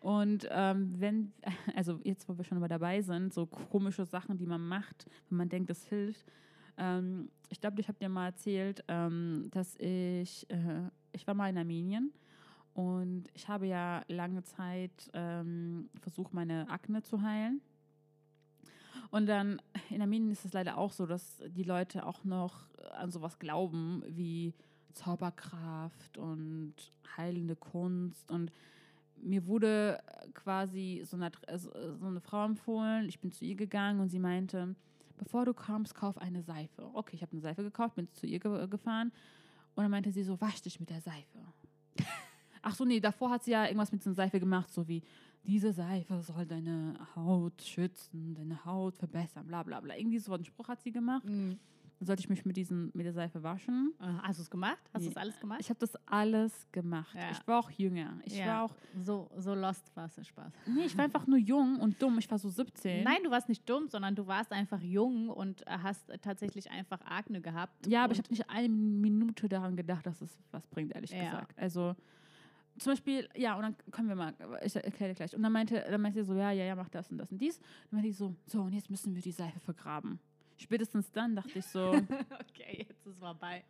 Und 0.00 0.48
ähm, 0.50 0.94
wenn, 0.98 1.32
also 1.74 2.00
jetzt, 2.04 2.28
wo 2.28 2.36
wir 2.38 2.44
schon 2.44 2.58
mal 2.58 2.68
dabei 2.68 3.02
sind, 3.02 3.34
so 3.34 3.46
komische 3.46 4.06
Sachen, 4.06 4.38
die 4.38 4.46
man 4.46 4.66
macht, 4.66 5.06
wenn 5.28 5.38
man 5.38 5.48
denkt, 5.48 5.68
das 5.70 5.84
hilft. 5.84 6.24
Ähm, 6.80 7.30
ich 7.50 7.60
glaube, 7.60 7.80
ich 7.80 7.88
habe 7.88 7.98
dir 7.98 8.08
mal 8.08 8.26
erzählt, 8.26 8.82
ähm, 8.88 9.48
dass 9.52 9.76
ich, 9.76 10.48
äh, 10.50 10.88
ich 11.12 11.26
war 11.26 11.34
mal 11.34 11.50
in 11.50 11.58
Armenien 11.58 12.12
und 12.74 13.24
ich 13.34 13.48
habe 13.48 13.66
ja 13.66 14.02
lange 14.08 14.42
Zeit 14.42 15.10
ähm, 15.12 15.90
versucht, 16.00 16.32
meine 16.32 16.68
Akne 16.70 17.02
zu 17.02 17.22
heilen. 17.22 17.60
Und 19.10 19.26
dann 19.26 19.60
in 19.90 20.00
Armenien 20.00 20.30
ist 20.30 20.44
es 20.44 20.52
leider 20.52 20.78
auch 20.78 20.92
so, 20.92 21.04
dass 21.04 21.42
die 21.48 21.64
Leute 21.64 22.06
auch 22.06 22.24
noch 22.24 22.68
an 22.92 23.10
sowas 23.10 23.38
glauben 23.38 24.02
wie 24.06 24.54
Zauberkraft 24.92 26.16
und 26.16 26.74
heilende 27.16 27.56
Kunst. 27.56 28.30
Und 28.30 28.52
mir 29.16 29.46
wurde 29.46 30.00
quasi 30.32 31.02
so 31.04 31.16
eine, 31.16 31.30
so 31.58 32.06
eine 32.06 32.20
Frau 32.20 32.44
empfohlen. 32.44 33.08
Ich 33.08 33.18
bin 33.18 33.32
zu 33.32 33.44
ihr 33.44 33.56
gegangen 33.56 34.00
und 34.00 34.08
sie 34.08 34.20
meinte, 34.20 34.76
bevor 35.20 35.44
du 35.44 35.54
kommst, 35.54 35.94
kauf 35.94 36.18
eine 36.18 36.42
Seife. 36.42 36.90
Okay, 36.94 37.14
ich 37.14 37.22
habe 37.22 37.32
eine 37.32 37.40
Seife 37.40 37.62
gekauft, 37.62 37.94
bin 37.94 38.08
zu 38.14 38.26
ihr 38.26 38.40
ge 38.40 38.66
gefahren. 38.66 39.12
Und 39.74 39.84
dann 39.84 39.90
meinte 39.90 40.10
sie 40.10 40.24
so, 40.24 40.40
wasch 40.40 40.62
dich 40.62 40.80
mit 40.80 40.90
der 40.90 41.00
Seife. 41.00 41.38
Ach 42.62 42.74
so, 42.74 42.84
nee, 42.84 43.00
davor 43.00 43.30
hat 43.30 43.44
sie 43.44 43.52
ja 43.52 43.64
irgendwas 43.64 43.92
mit 43.92 44.02
so 44.02 44.10
einer 44.10 44.16
Seife 44.16 44.40
gemacht, 44.40 44.70
so 44.72 44.88
wie, 44.88 45.02
diese 45.44 45.72
Seife 45.72 46.20
soll 46.22 46.44
deine 46.46 46.94
Haut 47.14 47.62
schützen, 47.62 48.34
deine 48.34 48.64
Haut 48.64 48.96
verbessern, 48.96 49.46
bla 49.46 49.62
bla 49.62 49.80
bla. 49.80 49.96
Irgendwie 49.96 50.18
so 50.18 50.32
einen 50.32 50.44
Spruch 50.44 50.68
hat 50.68 50.82
sie 50.82 50.92
gemacht. 50.92 51.24
Mhm. 51.24 51.58
Sollte 52.02 52.20
ich 52.20 52.30
mich 52.30 52.46
mit, 52.46 52.56
diesen, 52.56 52.90
mit 52.94 53.04
der 53.04 53.12
Seife 53.12 53.42
waschen. 53.42 53.92
Äh, 54.00 54.04
Hast 54.22 54.38
du 54.38 54.42
es 54.42 54.50
gemacht? 54.50 54.78
Hast 54.94 55.04
du 55.04 55.10
es 55.10 55.16
alles 55.18 55.38
gemacht? 55.38 55.60
Ich 55.60 55.68
habe 55.68 55.78
das 55.78 55.94
alles 56.06 56.66
gemacht. 56.72 57.14
Ja. 57.14 57.30
Ich 57.30 57.46
war 57.46 57.58
auch 57.60 57.70
jünger. 57.70 58.18
Ich 58.24 58.38
Ja. 58.38 58.46
war 58.46 58.64
auch, 58.64 58.74
so, 58.96 59.30
so 59.36 59.54
lost 59.54 59.94
warst 59.94 60.16
du, 60.16 60.24
Spaß. 60.24 60.50
nee, 60.66 60.84
ich 60.86 60.96
war 60.96 61.04
einfach 61.04 61.26
nur 61.26 61.38
jung 61.38 61.78
und 61.78 62.00
dumm. 62.00 62.18
Ich 62.18 62.30
war 62.30 62.38
so 62.38 62.48
17. 62.48 63.04
Nein, 63.04 63.18
du 63.22 63.30
warst 63.30 63.50
nicht 63.50 63.68
dumm, 63.68 63.88
sondern 63.88 64.14
du 64.14 64.26
warst 64.26 64.50
einfach 64.50 64.80
jung 64.80 65.28
und 65.28 65.62
hast 65.68 66.10
tatsächlich 66.22 66.70
einfach 66.70 67.02
Akne 67.02 67.42
gehabt. 67.42 67.86
Ja, 67.86 68.04
aber 68.04 68.14
ich 68.14 68.18
habe 68.18 68.30
nicht 68.30 68.48
eine 68.48 68.68
Minute 68.70 69.48
daran 69.50 69.76
gedacht, 69.76 70.06
dass 70.06 70.22
es 70.22 70.30
was 70.52 70.66
bringt, 70.68 70.92
ehrlich 70.94 71.10
Ja. 71.10 71.24
gesagt. 71.24 71.58
Also 71.58 71.94
zum 72.78 72.92
Beispiel, 72.92 73.28
ja, 73.36 73.56
und 73.56 73.62
dann 73.62 73.76
können 73.90 74.08
wir 74.08 74.14
mal, 74.16 74.32
ich 74.64 74.74
erkläre 74.74 75.10
dir 75.12 75.16
gleich. 75.16 75.36
Und 75.36 75.42
dann 75.42 75.52
meinte, 75.52 75.84
dann 75.90 76.00
meinte 76.00 76.22
sie 76.22 76.26
so, 76.26 76.34
ja, 76.34 76.50
ja, 76.50 76.64
ja, 76.64 76.74
mach 76.74 76.88
das 76.88 77.10
und 77.10 77.18
das 77.18 77.30
und 77.30 77.36
dies. 77.38 77.58
Dann 77.58 77.66
meinte 77.98 78.08
ich 78.08 78.16
so, 78.16 78.34
so, 78.46 78.62
und 78.62 78.72
jetzt 78.72 78.88
müssen 78.88 79.14
wir 79.14 79.20
die 79.20 79.32
Seife 79.32 79.60
vergraben. 79.60 80.18
Spätestens 80.60 81.10
dann 81.10 81.34
dachte 81.34 81.58
ich 81.58 81.64
so, 81.66 81.90
Okay, 82.50 82.84
jetzt 82.88 83.06
ist 83.06 83.06
es 83.06 83.18
vorbei. 83.18 83.64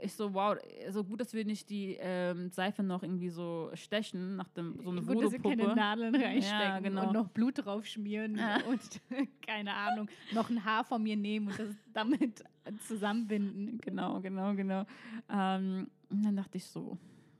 ich 0.00 0.14
so, 0.14 0.32
wow, 0.32 0.56
so 0.88 1.04
gut, 1.04 1.20
dass 1.20 1.34
wir 1.34 1.44
nicht 1.44 1.68
die 1.68 1.96
ähm, 2.00 2.50
Seife 2.50 2.82
noch 2.82 3.02
irgendwie 3.02 3.28
so 3.28 3.70
stechen, 3.74 4.36
nach 4.36 4.48
dem, 4.48 4.80
so 4.82 4.90
eine 4.90 5.02
Gut, 5.02 5.22
dass 5.22 5.30
sie 5.32 5.38
keine. 5.38 5.74
Nadeln 5.74 6.14
reinstecken 6.14 6.82
genau. 6.84 7.06
und 7.06 7.12
noch 7.12 7.28
Blut 7.28 7.64
drauf 7.64 7.84
schmieren 7.86 8.36
Ja. 8.36 8.56
und 8.68 8.80
keine 9.46 9.74
Ahnung, 9.74 10.08
noch 10.32 10.48
ein 10.48 10.64
Haar 10.64 10.84
von 10.84 11.02
mir 11.02 11.16
nehmen 11.16 11.48
und 11.48 11.58
das 11.58 11.68
damit 11.92 12.42
zusammenbinden. 12.86 13.78
Genau, 13.78 14.20
genau, 14.20 14.54
genau. 14.54 14.86
Ähm, 15.30 15.90
und 16.08 16.24
dann 16.24 16.36
dachte 16.36 16.56
ich 16.56 16.64
so, 16.64 16.96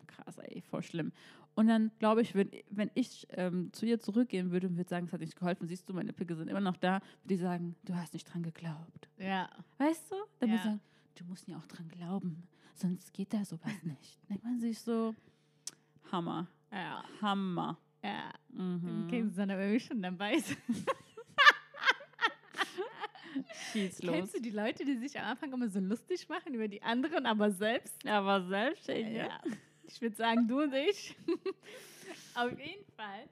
krass, 0.07 0.37
ey, 0.39 0.61
voll 0.61 0.83
schlimm. 0.83 1.13
Und 1.61 1.67
dann 1.69 1.91
glaube 1.99 2.23
ich, 2.23 2.35
wenn, 2.35 2.51
wenn 2.71 2.91
ich 2.95 3.27
ähm, 3.33 3.71
zu 3.75 3.85
ihr 3.85 4.01
zurückgehen 4.01 4.51
würde 4.51 4.67
und 4.67 4.79
würde 4.79 4.89
sagen, 4.89 5.05
es 5.07 5.13
hat 5.13 5.21
nicht 5.21 5.37
geholfen, 5.37 5.69
siehst 5.69 5.87
du, 5.87 5.93
meine 5.93 6.15
Pickel 6.15 6.35
sind 6.35 6.49
immer 6.49 6.61
noch 6.61 6.79
da, 6.79 7.03
würde 7.23 7.35
ich 7.35 7.41
sagen, 7.41 7.77
du 7.85 7.95
hast 7.95 8.15
nicht 8.15 8.25
dran 8.33 8.43
geglaubt. 8.43 9.11
Ja, 9.19 9.51
Weißt 9.77 10.11
du? 10.11 10.15
Dann 10.39 10.49
würde 10.49 10.55
ich 10.55 10.65
Ja. 10.65 10.71
sagen, 10.71 10.81
du 11.17 11.25
musst 11.27 11.47
ja 11.49 11.59
auch 11.59 11.67
dran 11.67 11.87
glauben, 11.91 12.45
sonst 12.75 13.13
geht 13.13 13.35
da 13.35 13.45
sowas 13.45 13.73
nicht. 13.83 14.19
Denkt 14.31 14.43
man 14.43 14.59
sich 14.59 14.81
so, 14.81 15.15
Hammer, 16.11 16.47
ja, 16.73 17.05
Hammer. 17.21 17.77
ja. 18.03 18.33
Mhm. 18.49 19.05
Okay, 19.07 19.27
sondern 19.29 19.59
wenn 19.59 19.73
wir 19.73 19.81
schon 19.81 20.01
dabei 20.01 20.39
sind. 20.39 20.59
Schieß 23.73 24.03
los. 24.03 24.15
Kennst 24.17 24.35
du 24.37 24.41
die 24.41 24.51
Leute, 24.51 24.85
die 24.85 24.97
sich 24.97 25.19
am 25.19 25.27
Anfang 25.27 25.53
immer 25.53 25.69
so 25.69 25.79
lustig 25.79 26.27
machen 26.29 26.55
über 26.55 26.67
die 26.69 26.83
anderen, 26.83 27.27
aber 27.27 27.51
selbst? 27.51 28.05
Aber 28.07 28.47
selbstständig. 28.47 29.17
Ja. 29.19 29.41
Ich 29.93 30.01
würde 30.01 30.17
sagen, 30.17 30.47
du 30.47 30.63
und 30.63 30.73
ich. 30.73 31.17
Auf 32.35 32.51
jeden 32.59 32.85
Fall. 32.97 33.29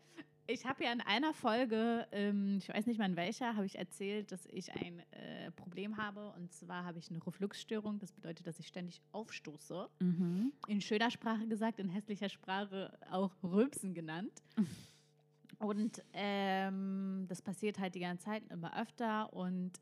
Ich 0.47 0.67
habe 0.67 0.83
ja 0.83 0.93
in 0.93 1.01
einer 1.03 1.33
Folge, 1.35 2.07
ähm, 2.11 2.57
ich 2.59 2.69
weiß 2.69 2.87
nicht 2.87 2.99
mal 2.99 3.09
in 3.09 3.17
welcher, 3.17 3.55
habe 3.55 3.67
ich 3.67 3.79
erzählt, 3.79 4.33
dass 4.33 4.47
ich 4.47 4.73
ein 4.73 5.01
äh, 5.13 5.51
Problem 5.53 5.99
habe. 5.99 6.33
Und 6.37 6.53
zwar 6.53 6.85
habe 6.85 6.99
ich 6.99 7.11
eine 7.11 7.25
Refluxstörung. 7.25 7.99
Das 7.99 8.13
bedeutet, 8.13 8.47
dass 8.47 8.59
ich 8.59 8.67
ständig 8.67 9.01
aufstoße. 9.13 9.89
Mhm. 10.01 10.53
In 10.67 10.81
schöner 10.81 11.11
Sprache 11.11 11.47
gesagt, 11.47 11.79
in 11.79 11.91
hässlicher 11.91 12.29
Sprache 12.29 12.99
auch 13.11 13.33
Rülpsen 13.43 13.95
genannt. 13.95 14.33
Und 15.59 16.03
ähm, 16.13 17.27
das 17.29 17.43
passiert 17.43 17.79
halt 17.79 17.95
die 17.95 18.01
ganze 18.01 18.27
Zeit 18.27 18.43
immer 18.51 18.81
öfter. 18.81 19.33
Und 19.33 19.73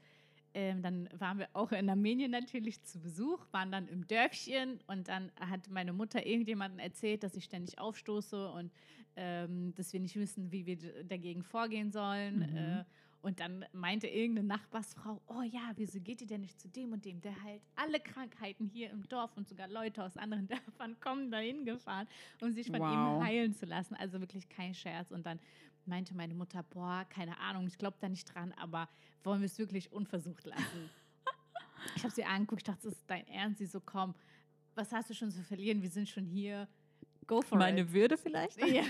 ähm, 0.57 0.81
dann 0.81 1.07
waren 1.13 1.39
wir 1.39 1.49
auch 1.53 1.71
in 1.71 1.91
Armenien 1.91 2.31
natürlich 2.31 2.83
zu 2.83 2.99
Besuch, 2.99 3.47
waren 3.53 3.71
dann 3.71 3.89
im 3.89 4.07
Dörfchen 4.07 4.81
und 4.87 5.07
dann 5.07 5.31
hat 5.39 5.69
meine 5.69 5.93
Mutter 5.93 6.25
irgendjemandem 6.25 6.79
erzählt, 6.79 7.23
dass 7.23 7.35
ich 7.35 7.45
ständig 7.45 7.79
aufstoße 7.79 8.51
und 8.53 8.73
ähm, 9.17 9.75
dass 9.75 9.93
wir 9.93 10.01
nicht 10.01 10.17
wissen, 10.17 10.51
wie 10.53 10.65
wir 10.65 10.79
dagegen 11.05 11.43
vorgehen 11.43 11.93
sollen. 11.93 12.39
Mhm. 12.39 12.57
Äh, 12.57 12.85
und 13.21 13.41
dann 13.41 13.67
meinte 13.73 14.07
irgendeine 14.07 14.47
Nachbarsfrau, 14.47 15.21
oh 15.27 15.43
ja, 15.43 15.73
wieso 15.75 16.01
geht 16.01 16.21
ihr 16.23 16.27
denn 16.27 16.41
nicht 16.43 16.59
zu 16.59 16.69
dem 16.69 16.93
und 16.93 17.05
dem? 17.05 17.21
Der 17.21 17.43
heilt 17.43 17.61
alle 17.75 18.01
Krankheiten 18.01 18.67
hier 18.67 18.89
im 18.91 19.07
Dorf 19.09 19.37
und 19.37 19.49
sogar 19.49 19.69
Leute 19.69 20.05
aus 20.05 20.17
anderen 20.17 20.47
Dörfern 20.49 20.99
kommen 21.01 21.31
dahin 21.31 21.67
gefahren, 21.67 22.07
um 22.41 22.51
sich 22.53 22.69
von 22.69 22.81
Wow. 22.81 22.93
ihm 23.21 23.27
heilen 23.27 23.53
zu 23.53 23.67
lassen. 23.67 23.95
Also 23.97 24.21
wirklich 24.21 24.49
kein 24.49 24.73
Scherz. 24.75 25.11
Und 25.11 25.27
dann 25.27 25.39
meinte 25.87 26.15
meine 26.15 26.35
Mutter, 26.35 26.63
boah, 26.63 27.05
keine 27.09 27.39
Ahnung, 27.39 27.67
ich 27.67 27.79
glaube 27.79 27.97
da 28.01 28.09
nicht 28.09 28.35
dran, 28.35 28.53
aber 28.55 28.89
wollen 29.25 29.41
wir 29.41 29.47
es 29.47 29.59
wirklich 29.59 29.93
unversucht 29.93 30.45
lassen? 30.45 30.91
ich 31.97 32.03
habe 32.03 32.15
sie 32.15 32.25
angeguckt, 32.25 32.63
ich 32.63 32.65
dachte, 32.65 32.89
das 32.89 32.95
ist 32.95 33.11
dein 33.11 33.27
Ernst. 33.29 33.59
Sie 33.59 33.67
so, 33.67 33.81
komm, 33.81 34.15
was 34.75 34.93
hast 34.93 35.11
du 35.11 35.15
schon 35.15 35.31
zu 35.31 35.43
verlieren? 35.43 35.83
Wir 35.83 35.91
sind 35.91 36.09
schon 36.09 36.25
hier. 36.25 36.69
Go 37.27 37.43
for 37.43 37.59
Meine 37.59 37.81
it. 37.81 37.93
Würde 37.93 38.17
vielleicht? 38.17 38.65
Ja. 38.65 38.85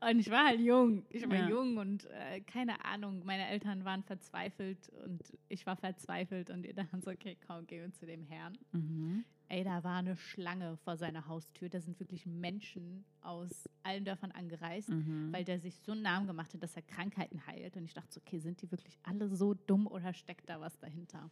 Und 0.00 0.18
ich 0.18 0.30
war 0.30 0.46
halt 0.46 0.60
jung. 0.60 1.04
Ich 1.08 1.26
war 1.28 1.36
Ja. 1.36 1.48
jung 1.48 1.78
und 1.78 2.04
äh, 2.10 2.40
keine 2.42 2.84
Ahnung, 2.84 3.22
meine 3.24 3.46
Eltern 3.48 3.84
waren 3.84 4.02
verzweifelt 4.02 4.90
und 5.04 5.22
ich 5.48 5.64
war 5.66 5.76
verzweifelt 5.76 6.50
und 6.50 6.62
die 6.62 6.74
dachten 6.74 7.00
so, 7.00 7.10
okay, 7.10 7.36
komm, 7.46 7.66
gehen 7.66 7.82
wir 7.84 7.92
zu 7.92 8.04
dem 8.06 8.22
Herrn. 8.22 8.58
Mhm. 8.72 9.24
Ey, 9.48 9.62
da 9.64 9.82
war 9.84 9.98
eine 9.98 10.16
Schlange 10.16 10.76
vor 10.78 10.96
seiner 10.96 11.28
Haustür. 11.28 11.68
Da 11.68 11.80
sind 11.80 11.98
wirklich 12.00 12.26
Menschen 12.26 13.04
aus 13.20 13.68
allen 13.84 14.04
Dörfern 14.04 14.32
angereist, 14.32 14.88
Mhm. 14.90 15.32
weil 15.32 15.44
der 15.44 15.60
sich 15.60 15.78
so 15.80 15.92
einen 15.92 16.02
Namen 16.02 16.26
gemacht 16.26 16.52
hat, 16.52 16.62
dass 16.62 16.74
er 16.76 16.82
Krankheiten 16.82 17.46
heilt. 17.46 17.76
Und 17.76 17.84
ich 17.84 17.94
dachte 17.94 18.12
so, 18.12 18.20
okay, 18.20 18.38
sind 18.38 18.60
die 18.60 18.70
wirklich 18.72 18.98
alle 19.04 19.28
so 19.28 19.54
dumm 19.54 19.86
oder 19.86 20.12
steckt 20.12 20.48
da 20.48 20.60
was 20.60 20.76
dahinter? 20.78 21.30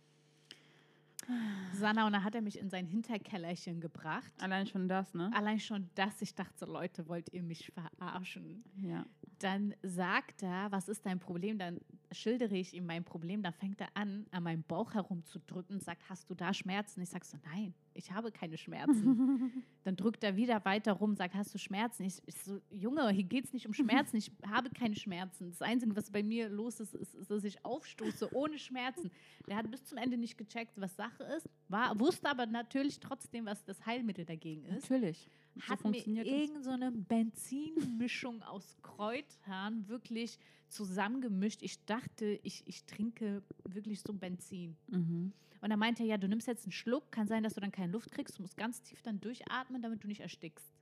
Sanna, 1.72 2.06
und 2.06 2.12
dann 2.12 2.24
hat 2.24 2.34
er 2.34 2.42
mich 2.42 2.58
in 2.58 2.70
sein 2.70 2.86
Hinterkellerchen 2.86 3.80
gebracht. 3.80 4.32
Allein 4.40 4.66
schon 4.66 4.88
das, 4.88 5.14
ne? 5.14 5.30
Allein 5.34 5.58
schon 5.60 5.90
das, 5.94 6.20
ich 6.22 6.34
dachte 6.34 6.54
so, 6.56 6.66
Leute, 6.66 7.08
wollt 7.08 7.32
ihr 7.32 7.42
mich 7.42 7.72
verarschen? 7.72 8.64
Ja. 8.76 9.04
Dann 9.38 9.74
sagt 9.82 10.42
er, 10.42 10.70
was 10.70 10.88
ist 10.88 11.04
dein 11.04 11.18
Problem? 11.18 11.58
Dann 11.58 11.80
schildere 12.14 12.56
ich 12.56 12.74
ihm 12.74 12.86
mein 12.86 13.04
Problem. 13.04 13.42
Dann 13.42 13.52
fängt 13.52 13.80
er 13.80 13.88
an, 13.94 14.26
an 14.30 14.42
meinem 14.42 14.62
Bauch 14.62 14.94
herumzudrücken 14.94 15.76
und 15.76 15.82
sagt, 15.82 16.08
hast 16.08 16.30
du 16.30 16.34
da 16.34 16.54
Schmerzen? 16.54 17.00
Ich 17.02 17.10
sage 17.10 17.24
so, 17.24 17.36
nein, 17.44 17.74
ich 17.92 18.10
habe 18.10 18.32
keine 18.32 18.56
Schmerzen. 18.56 19.64
Dann 19.84 19.96
drückt 19.96 20.24
er 20.24 20.36
wieder 20.36 20.64
weiter 20.64 20.92
rum, 20.92 21.14
sagt, 21.14 21.34
hast 21.34 21.54
du 21.54 21.58
Schmerzen? 21.58 22.04
Ich, 22.04 22.22
ich 22.26 22.36
so, 22.36 22.60
Junge, 22.70 23.10
hier 23.10 23.24
geht 23.24 23.44
es 23.44 23.52
nicht 23.52 23.66
um 23.66 23.74
Schmerzen. 23.74 24.16
Ich 24.16 24.30
habe 24.48 24.70
keine 24.70 24.96
Schmerzen. 24.96 25.50
Das 25.50 25.62
Einzige, 25.62 25.94
was 25.96 26.10
bei 26.10 26.22
mir 26.22 26.48
los 26.48 26.80
ist, 26.80 26.94
ist, 26.94 27.14
ist, 27.14 27.30
dass 27.30 27.44
ich 27.44 27.64
aufstoße 27.64 28.34
ohne 28.34 28.58
Schmerzen. 28.58 29.10
Der 29.46 29.56
hat 29.56 29.70
bis 29.70 29.84
zum 29.84 29.98
Ende 29.98 30.16
nicht 30.16 30.38
gecheckt, 30.38 30.80
was 30.80 30.96
Sache 30.96 31.24
ist, 31.36 31.48
war, 31.68 31.98
wusste 31.98 32.28
aber 32.28 32.46
natürlich 32.46 33.00
trotzdem, 33.00 33.46
was 33.46 33.64
das 33.64 33.84
Heilmittel 33.84 34.24
dagegen 34.24 34.64
ist 34.64 34.90
Natürlich. 34.90 35.28
So 35.54 35.62
hat 35.62 35.78
mir 35.78 35.92
funktioniert 35.92 36.26
es. 36.26 36.32
irgend 36.32 36.64
so 36.64 36.70
eine 36.70 36.90
Benzinmischung 36.90 38.42
aus 38.42 38.76
Kräutern 38.82 39.88
wirklich 39.88 40.38
zusammengemischt. 40.68 41.62
Ich 41.62 41.84
dachte, 41.84 42.40
ich, 42.42 42.66
ich 42.66 42.84
trinke 42.84 43.42
wirklich 43.64 44.00
so 44.00 44.12
Benzin. 44.12 44.76
Mhm. 44.88 45.32
Und 45.60 45.70
er 45.70 45.76
meinte, 45.76 46.02
ja, 46.04 46.18
du 46.18 46.28
nimmst 46.28 46.46
jetzt 46.46 46.64
einen 46.64 46.72
Schluck, 46.72 47.10
kann 47.12 47.26
sein, 47.26 47.42
dass 47.42 47.54
du 47.54 47.60
dann 47.60 47.72
keine 47.72 47.92
Luft 47.92 48.10
kriegst, 48.10 48.38
du 48.38 48.42
musst 48.42 48.56
ganz 48.56 48.82
tief 48.82 49.00
dann 49.02 49.20
durchatmen, 49.20 49.80
damit 49.80 50.02
du 50.02 50.08
nicht 50.08 50.20
erstickst. 50.20 50.74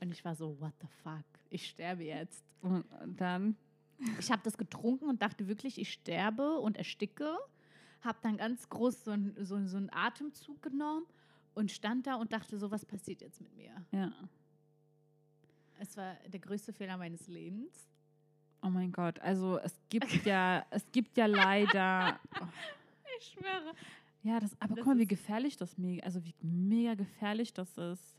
Und 0.00 0.12
ich 0.12 0.24
war 0.24 0.34
so, 0.34 0.58
what 0.60 0.72
the 0.80 0.86
fuck, 1.02 1.24
ich 1.50 1.68
sterbe 1.68 2.04
jetzt. 2.04 2.44
Und 2.62 2.84
dann, 3.16 3.56
Ich 4.18 4.30
habe 4.30 4.42
das 4.44 4.56
getrunken 4.56 5.08
und 5.08 5.22
dachte 5.22 5.48
wirklich, 5.48 5.78
ich 5.78 5.92
sterbe 5.92 6.58
und 6.60 6.76
ersticke. 6.76 7.36
Habe 8.00 8.18
dann 8.22 8.36
ganz 8.36 8.68
groß 8.68 9.04
so, 9.04 9.10
ein, 9.10 9.34
so, 9.40 9.66
so 9.66 9.76
einen 9.76 9.90
Atemzug 9.92 10.62
genommen 10.62 11.04
und 11.54 11.70
stand 11.70 12.06
da 12.06 12.16
und 12.16 12.32
dachte 12.32 12.58
so, 12.58 12.70
was 12.70 12.84
passiert 12.84 13.20
jetzt 13.22 13.40
mit 13.40 13.54
mir? 13.56 13.72
ja. 13.92 14.12
Es 15.80 15.96
war 15.96 16.16
der 16.26 16.40
größte 16.40 16.72
Fehler 16.72 16.96
meines 16.96 17.28
Lebens. 17.28 17.88
Oh 18.62 18.68
mein 18.68 18.90
Gott. 18.90 19.20
Also 19.20 19.58
es 19.60 19.78
gibt 19.88 20.10
ja, 20.26 20.66
es 20.70 20.84
gibt 20.90 21.16
ja 21.16 21.26
leider. 21.26 22.18
Oh, 22.40 22.44
Ich 23.20 23.26
schwöre. 23.28 23.72
ja, 24.24 24.40
das, 24.40 24.50
aber 24.60 24.74
Das 24.74 24.84
guck 24.84 24.94
mal, 24.94 24.98
wie 24.98 25.06
gefährlich 25.06 25.56
das 25.56 25.78
mega, 25.78 26.04
also 26.04 26.24
wie 26.24 26.34
mega 26.42 26.94
gefährlich 26.94 27.52
das 27.52 27.78
ist. 27.78 28.16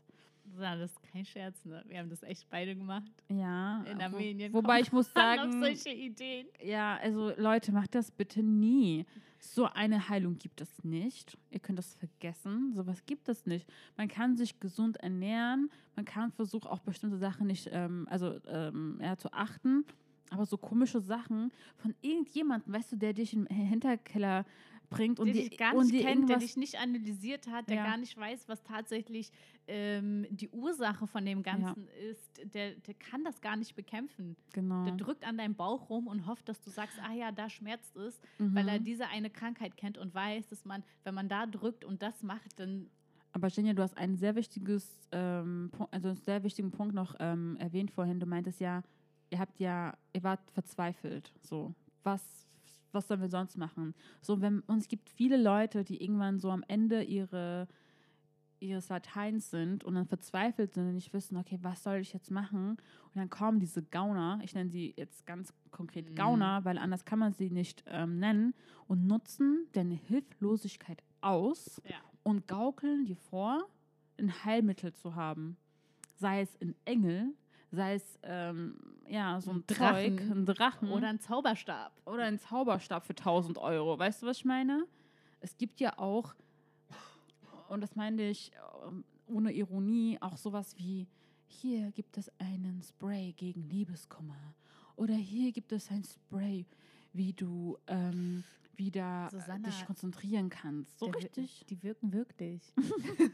Das 0.58 0.90
ist 0.92 1.02
kein 1.02 1.24
Scherz, 1.24 1.64
ne? 1.64 1.84
Wir 1.88 1.98
haben 1.98 2.08
das 2.10 2.22
echt 2.22 2.48
beide 2.50 2.74
gemacht. 2.76 3.10
Ja. 3.28 3.82
In 3.84 3.98
wo- 3.98 4.02
Armenien. 4.02 4.52
Wobei 4.52 4.76
kommt 4.76 4.86
ich 4.86 4.92
muss 4.92 5.12
sagen, 5.14 5.60
solche 5.60 5.90
Ideen. 5.90 6.46
ja, 6.62 6.96
also 6.96 7.32
Leute, 7.36 7.72
macht 7.72 7.94
das 7.94 8.10
bitte 8.10 8.42
nie. 8.42 9.06
So 9.38 9.64
eine 9.64 10.08
Heilung 10.10 10.36
gibt 10.38 10.60
es 10.60 10.84
nicht. 10.84 11.38
Ihr 11.50 11.60
könnt 11.60 11.78
das 11.78 11.94
vergessen. 11.94 12.72
Sowas 12.74 13.04
gibt 13.06 13.28
es 13.28 13.46
nicht. 13.46 13.66
Man 13.96 14.08
kann 14.08 14.36
sich 14.36 14.60
gesund 14.60 14.98
ernähren. 14.98 15.70
Man 15.96 16.04
kann 16.04 16.30
versuchen, 16.32 16.66
auch 16.68 16.80
bestimmte 16.80 17.16
Sachen 17.16 17.46
nicht, 17.46 17.68
ähm, 17.72 18.06
also 18.10 18.38
ähm, 18.46 18.98
ja, 19.02 19.16
zu 19.16 19.32
achten. 19.32 19.84
Aber 20.30 20.44
so 20.46 20.56
komische 20.58 21.00
Sachen 21.00 21.50
von 21.78 21.94
irgendjemandem, 22.02 22.72
weißt 22.74 22.92
du, 22.92 22.96
der 22.96 23.14
dich 23.14 23.32
im 23.32 23.46
Hinterkeller 23.46 24.44
bringt 24.90 25.18
und 25.20 25.28
dich 25.28 25.56
gar 25.56 25.74
und 25.74 25.86
nicht 25.86 25.92
dir 25.92 26.04
kennt, 26.04 26.28
der 26.28 26.38
dich 26.38 26.56
nicht 26.56 26.78
analysiert 26.78 27.46
hat, 27.48 27.68
der 27.68 27.76
Ja. 27.76 27.84
gar 27.84 27.96
nicht 27.96 28.16
weiß, 28.16 28.48
was 28.48 28.62
tatsächlich 28.62 29.30
ähm, 29.68 30.26
die 30.30 30.48
Ursache 30.50 31.06
von 31.06 31.24
dem 31.24 31.42
Ganzen 31.42 31.88
ist, 32.10 32.40
der, 32.54 32.74
der 32.74 32.94
kann 32.94 33.24
das 33.24 33.40
gar 33.40 33.56
nicht 33.56 33.74
bekämpfen. 33.76 34.36
genau. 34.52 34.84
Der 34.84 34.96
drückt 34.96 35.24
an 35.24 35.38
deinem 35.38 35.54
Bauch 35.54 35.88
rum 35.90 36.06
und 36.08 36.26
hofft, 36.26 36.48
dass 36.48 36.60
du 36.60 36.70
sagst, 36.70 36.98
ah 37.02 37.12
ja, 37.12 37.30
da 37.32 37.48
schmerzt 37.48 37.96
es, 37.96 38.20
weil 38.38 38.68
er 38.68 38.78
Mhm. 38.80 38.84
diese 38.84 39.06
eine 39.08 39.30
Krankheit 39.30 39.76
kennt 39.76 39.96
und 39.96 40.12
weiß, 40.14 40.48
dass 40.48 40.64
man, 40.64 40.82
wenn 41.04 41.14
man 41.14 41.28
da 41.28 41.46
drückt 41.46 41.84
und 41.84 42.02
das 42.02 42.22
macht, 42.22 42.58
dann 42.58 42.90
Aber 43.32 43.46
Jenja, 43.48 43.74
du 43.74 43.82
hast 43.82 43.96
ein 43.96 44.16
sehr 44.16 44.34
wichtiges, 44.34 45.08
ähm, 45.12 45.70
Punkt, 45.70 45.94
also 45.94 46.08
einen 46.08 46.16
sehr 46.16 46.42
wichtigen 46.42 46.72
Punkt 46.72 46.94
noch 46.96 47.14
ähm, 47.20 47.56
erwähnt 47.60 47.92
vorhin. 47.92 48.18
Du 48.18 48.26
meintest 48.26 48.58
ja, 48.60 48.82
ihr 49.30 49.38
habt 49.38 49.60
ja, 49.60 49.96
ihr 50.12 50.24
wart 50.24 50.40
verzweifelt. 50.50 51.32
So, 51.42 51.72
was, 52.02 52.48
was 52.92 53.08
sollen 53.08 53.20
wir 53.20 53.28
sonst 53.28 53.56
machen? 53.56 53.94
So, 54.20 54.40
wenn, 54.40 54.60
und 54.60 54.78
es 54.78 54.88
gibt 54.88 55.08
viele 55.10 55.36
Leute, 55.36 55.84
die 55.84 56.02
irgendwann 56.02 56.38
so 56.38 56.50
am 56.50 56.64
Ende 56.68 57.02
ihre, 57.02 57.68
ihres 58.60 58.88
Lateins 58.88 59.50
sind 59.50 59.84
und 59.84 59.94
dann 59.94 60.06
verzweifelt 60.06 60.74
sind 60.74 60.88
und 60.88 60.94
nicht 60.94 61.12
wissen, 61.12 61.36
okay, 61.36 61.58
was 61.62 61.82
soll 61.82 61.96
ich 61.96 62.12
jetzt 62.12 62.30
machen? 62.30 62.70
Und 62.70 63.16
dann 63.16 63.30
kommen 63.30 63.58
diese 63.58 63.82
Gauner, 63.82 64.40
ich 64.42 64.54
nenne 64.54 64.70
sie 64.70 64.94
jetzt 64.96 65.26
ganz 65.26 65.52
konkret 65.70 66.10
Mhm. 66.10 66.14
Gauner, 66.14 66.64
weil 66.64 66.78
anders 66.78 67.04
kann 67.04 67.18
man 67.18 67.32
sie 67.32 67.50
nicht 67.50 67.84
ähm, 67.86 68.18
nennen, 68.18 68.54
und 68.86 69.06
nutzen 69.06 69.66
deine 69.72 69.94
Hilflosigkeit 69.94 71.02
aus 71.20 71.80
ja. 71.88 71.96
und 72.22 72.46
gaukeln 72.48 73.06
dir 73.06 73.16
vor, 73.16 73.68
ein 74.18 74.44
Heilmittel 74.44 74.92
zu 74.92 75.14
haben. 75.14 75.56
Sei 76.16 76.42
es 76.42 76.60
ein 76.60 76.74
Engel, 76.84 77.32
sei 77.70 77.94
es 77.94 78.18
ähm, 78.22 78.76
ja, 79.08 79.40
so 79.40 79.50
ein 79.50 79.56
Ein 79.56 79.64
Drachen. 79.66 80.18
Zeug, 80.18 80.30
ein 80.30 80.46
Drachen 80.46 80.90
oder 80.90 81.08
ein 81.08 81.20
Zauberstab. 81.20 81.92
oder 82.06 82.24
ein 82.24 82.38
Zauberstab 82.38 83.04
für 83.06 83.12
1000 83.12 83.58
Euro. 83.58 83.98
Weißt 83.98 84.22
du, 84.22 84.26
was 84.26 84.38
ich 84.38 84.44
meine? 84.44 84.86
Es 85.40 85.56
gibt 85.56 85.80
ja 85.80 85.98
auch, 85.98 86.34
und 87.68 87.80
das 87.80 87.96
meine 87.96 88.28
ich 88.30 88.52
ähm, 88.86 89.04
ohne 89.26 89.52
Ironie, 89.52 90.18
auch 90.20 90.36
sowas 90.36 90.76
wie, 90.76 91.08
hier 91.46 91.90
gibt 91.92 92.18
es 92.18 92.30
einen 92.38 92.82
Spray 92.82 93.32
gegen 93.32 93.68
Liebeskummer. 93.68 94.54
Oder 94.96 95.14
hier 95.14 95.50
gibt 95.52 95.72
es 95.72 95.90
ein 95.90 96.04
Spray, 96.04 96.66
wie 97.12 97.32
du 97.32 97.78
ähm, 97.86 98.44
wieder 98.76 99.28
Susanna, 99.30 99.68
dich 99.68 99.86
konzentrieren 99.86 100.50
kannst. 100.50 100.98
So 100.98 101.06
richtig. 101.06 101.64
Die 101.68 101.82
wirken 101.82 102.12
wirklich. 102.12 102.62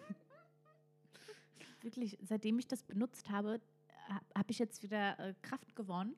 wirklich, 1.83 2.19
seitdem 2.23 2.59
ich 2.59 2.67
das 2.67 2.83
benutzt 2.83 3.31
habe, 3.31 3.61
habe 4.09 4.51
ich 4.51 4.59
jetzt 4.59 4.83
wieder 4.83 5.19
äh, 5.19 5.35
Kraft 5.43 5.75
gewonnen 5.77 6.15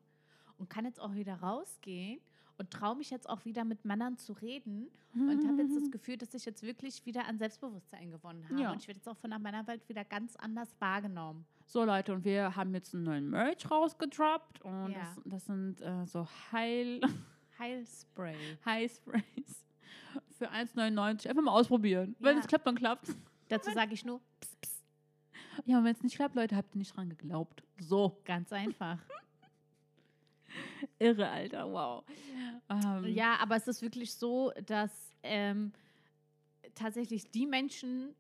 und 0.59 0.69
kann 0.71 0.85
jetzt 0.85 1.01
auch 1.01 1.15
wieder 1.15 1.35
rausgehen 1.37 2.21
und 2.59 2.71
traue 2.71 2.97
mich 2.97 3.11
jetzt 3.11 3.29
auch 3.29 3.45
wieder 3.45 3.65
mit 3.65 3.85
Männern 3.85 4.19
zu 4.19 4.33
reden 4.33 4.89
und 5.15 5.47
habe 5.47 5.63
jetzt 5.63 5.77
das 5.77 5.91
Gefühl, 5.91 6.17
dass 6.17 6.35
ich 6.35 6.45
jetzt 6.45 6.63
wirklich 6.63 7.05
wieder 7.07 7.25
an 7.27 7.39
Selbstbewusstsein 7.39 8.11
gewonnen 8.11 8.45
habe. 8.49 8.61
Ja. 8.61 8.73
Und 8.73 8.81
ich 8.81 8.89
werde 8.89 8.99
jetzt 8.99 9.09
auch 9.09 9.17
von 9.17 9.31
der 9.31 9.39
Männerwelt 9.39 9.89
wieder 9.89 10.05
ganz 10.05 10.35
anders 10.37 10.75
wahrgenommen. 10.81 11.47
So 11.67 11.85
Leute, 11.85 12.13
und 12.13 12.25
wir 12.25 12.57
haben 12.57 12.75
jetzt 12.75 12.95
einen 12.95 13.05
neuen 13.05 13.31
Merch 13.31 13.71
rausgedroppt 13.71 14.61
und 14.63 14.91
Ja. 14.93 14.99
das, 14.99 15.21
das 15.25 15.45
sind 15.47 15.81
äh, 15.81 16.05
so 16.07 16.27
Heil, 16.53 17.01
Heilspray. 17.59 18.37
High-Sprays 18.65 19.65
für 20.39 20.51
1,99. 20.51 21.29
Einfach 21.29 21.43
mal 21.43 21.53
ausprobieren. 21.53 22.17
Wenn 22.19 22.37
Ja. 22.37 22.41
es 22.41 22.47
klappt, 22.49 22.67
dann 22.67 22.75
klappt 22.77 23.09
Dazu 23.49 23.71
sage 23.73 23.95
ich 23.95 24.05
nur, 24.05 24.21
pss, 24.41 24.57
pss, 24.61 24.68
Ja, 25.65 25.79
und 25.79 25.85
wenn 25.85 25.95
es 25.95 26.03
nicht 26.03 26.17
klappt, 26.17 26.35
Leute, 26.35 26.57
habt 26.57 26.75
ihr 26.75 26.79
nicht 26.79 26.97
dran 26.97 27.09
geglaubt. 27.09 27.63
So, 27.79 28.21
ganz 28.25 28.53
einfach. 28.53 28.99
irre, 30.99 31.29
Alter, 31.29 31.71
wow. 31.73 32.05
Ähm, 32.71 33.07
Ja, 33.07 33.37
aber 33.41 33.57
es 33.57 33.69
ist 33.69 33.83
wirklich 33.83 34.15
so, 34.15 34.53
dass 34.67 35.15
ähm, 35.23 35.73
tatsächlich 36.75 37.31
die 37.31 37.47
Menschen, 37.47 38.15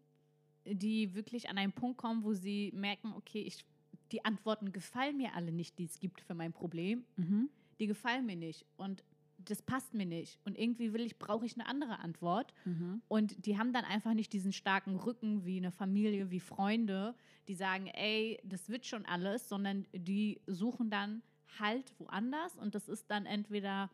die 0.64 1.14
wirklich 1.14 1.48
an 1.48 1.58
einen 1.58 1.72
Punkt 1.72 1.98
kommen, 1.98 2.24
wo 2.24 2.34
sie 2.34 2.72
merken, 2.74 3.12
okay, 3.16 3.40
ich, 3.42 3.64
die 4.12 4.24
Antworten 4.24 4.72
gefallen 4.72 5.16
mir 5.16 5.34
alle 5.34 5.52
nicht, 5.52 5.78
die 5.78 5.84
es 5.84 5.98
gibt 5.98 6.20
für 6.20 6.34
mein 6.34 6.52
Problem, 6.52 7.04
Mhm. 7.16 7.48
die 7.78 7.86
gefallen 7.86 8.26
mir 8.26 8.36
nicht 8.36 8.64
und 8.76 9.02
das 9.50 9.62
passt 9.62 9.94
mir 9.94 10.06
nicht 10.06 10.38
und 10.44 10.58
irgendwie 10.58 10.92
will 10.92 11.00
ich, 11.02 11.18
brauche 11.18 11.46
ich 11.46 11.54
eine 11.54 11.66
andere 11.66 11.98
Antwort 12.00 12.52
Mhm. 12.64 13.02
und 13.08 13.46
die 13.46 13.58
haben 13.58 13.72
dann 13.72 13.84
einfach 13.84 14.14
nicht 14.14 14.32
diesen 14.32 14.52
starken 14.52 14.96
Rücken 14.96 15.44
wie 15.44 15.56
eine 15.58 15.70
Familie, 15.70 16.30
wie 16.30 16.40
Freunde, 16.40 17.14
die 17.48 17.54
sagen, 17.54 17.86
ey, 17.88 18.38
das 18.44 18.68
wird 18.68 18.86
schon 18.86 19.06
alles, 19.06 19.48
sondern 19.48 19.86
die 19.92 20.40
suchen 20.46 20.90
dann 20.90 21.22
Halt 21.58 21.94
woanders 21.98 22.56
und 22.58 22.74
das 22.74 22.88
ist 22.88 23.10
dann 23.10 23.24
entweder 23.24 23.90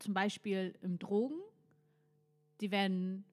zum 0.00 0.14
Beispiel 0.14 0.74
im 0.82 0.98
Drogen, 0.98 1.38
die 2.60 2.70
werden 2.72 3.24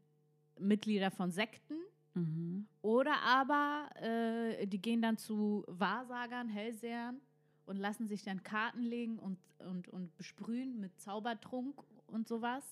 Mitglieder 0.60 1.12
von 1.12 1.32
Sekten 1.32 1.76
Mhm. 2.14 2.66
oder 2.82 3.22
aber 3.24 3.90
äh, 4.02 4.66
die 4.68 4.82
gehen 4.82 5.02
dann 5.02 5.18
zu 5.18 5.66
Wahrsagern, 5.68 6.48
Hellsehern 6.48 7.20
und 7.66 7.78
lassen 7.78 8.08
sich 8.08 8.24
dann 8.24 8.44
Karten 8.44 8.82
legen 8.82 9.20
und, 9.20 9.38
und, 9.60 9.88
und 9.90 10.16
besprühen 10.18 10.80
mit 10.80 11.00
Zaubertrunk 11.00 11.82
und 12.08 12.28
sowas. 12.28 12.64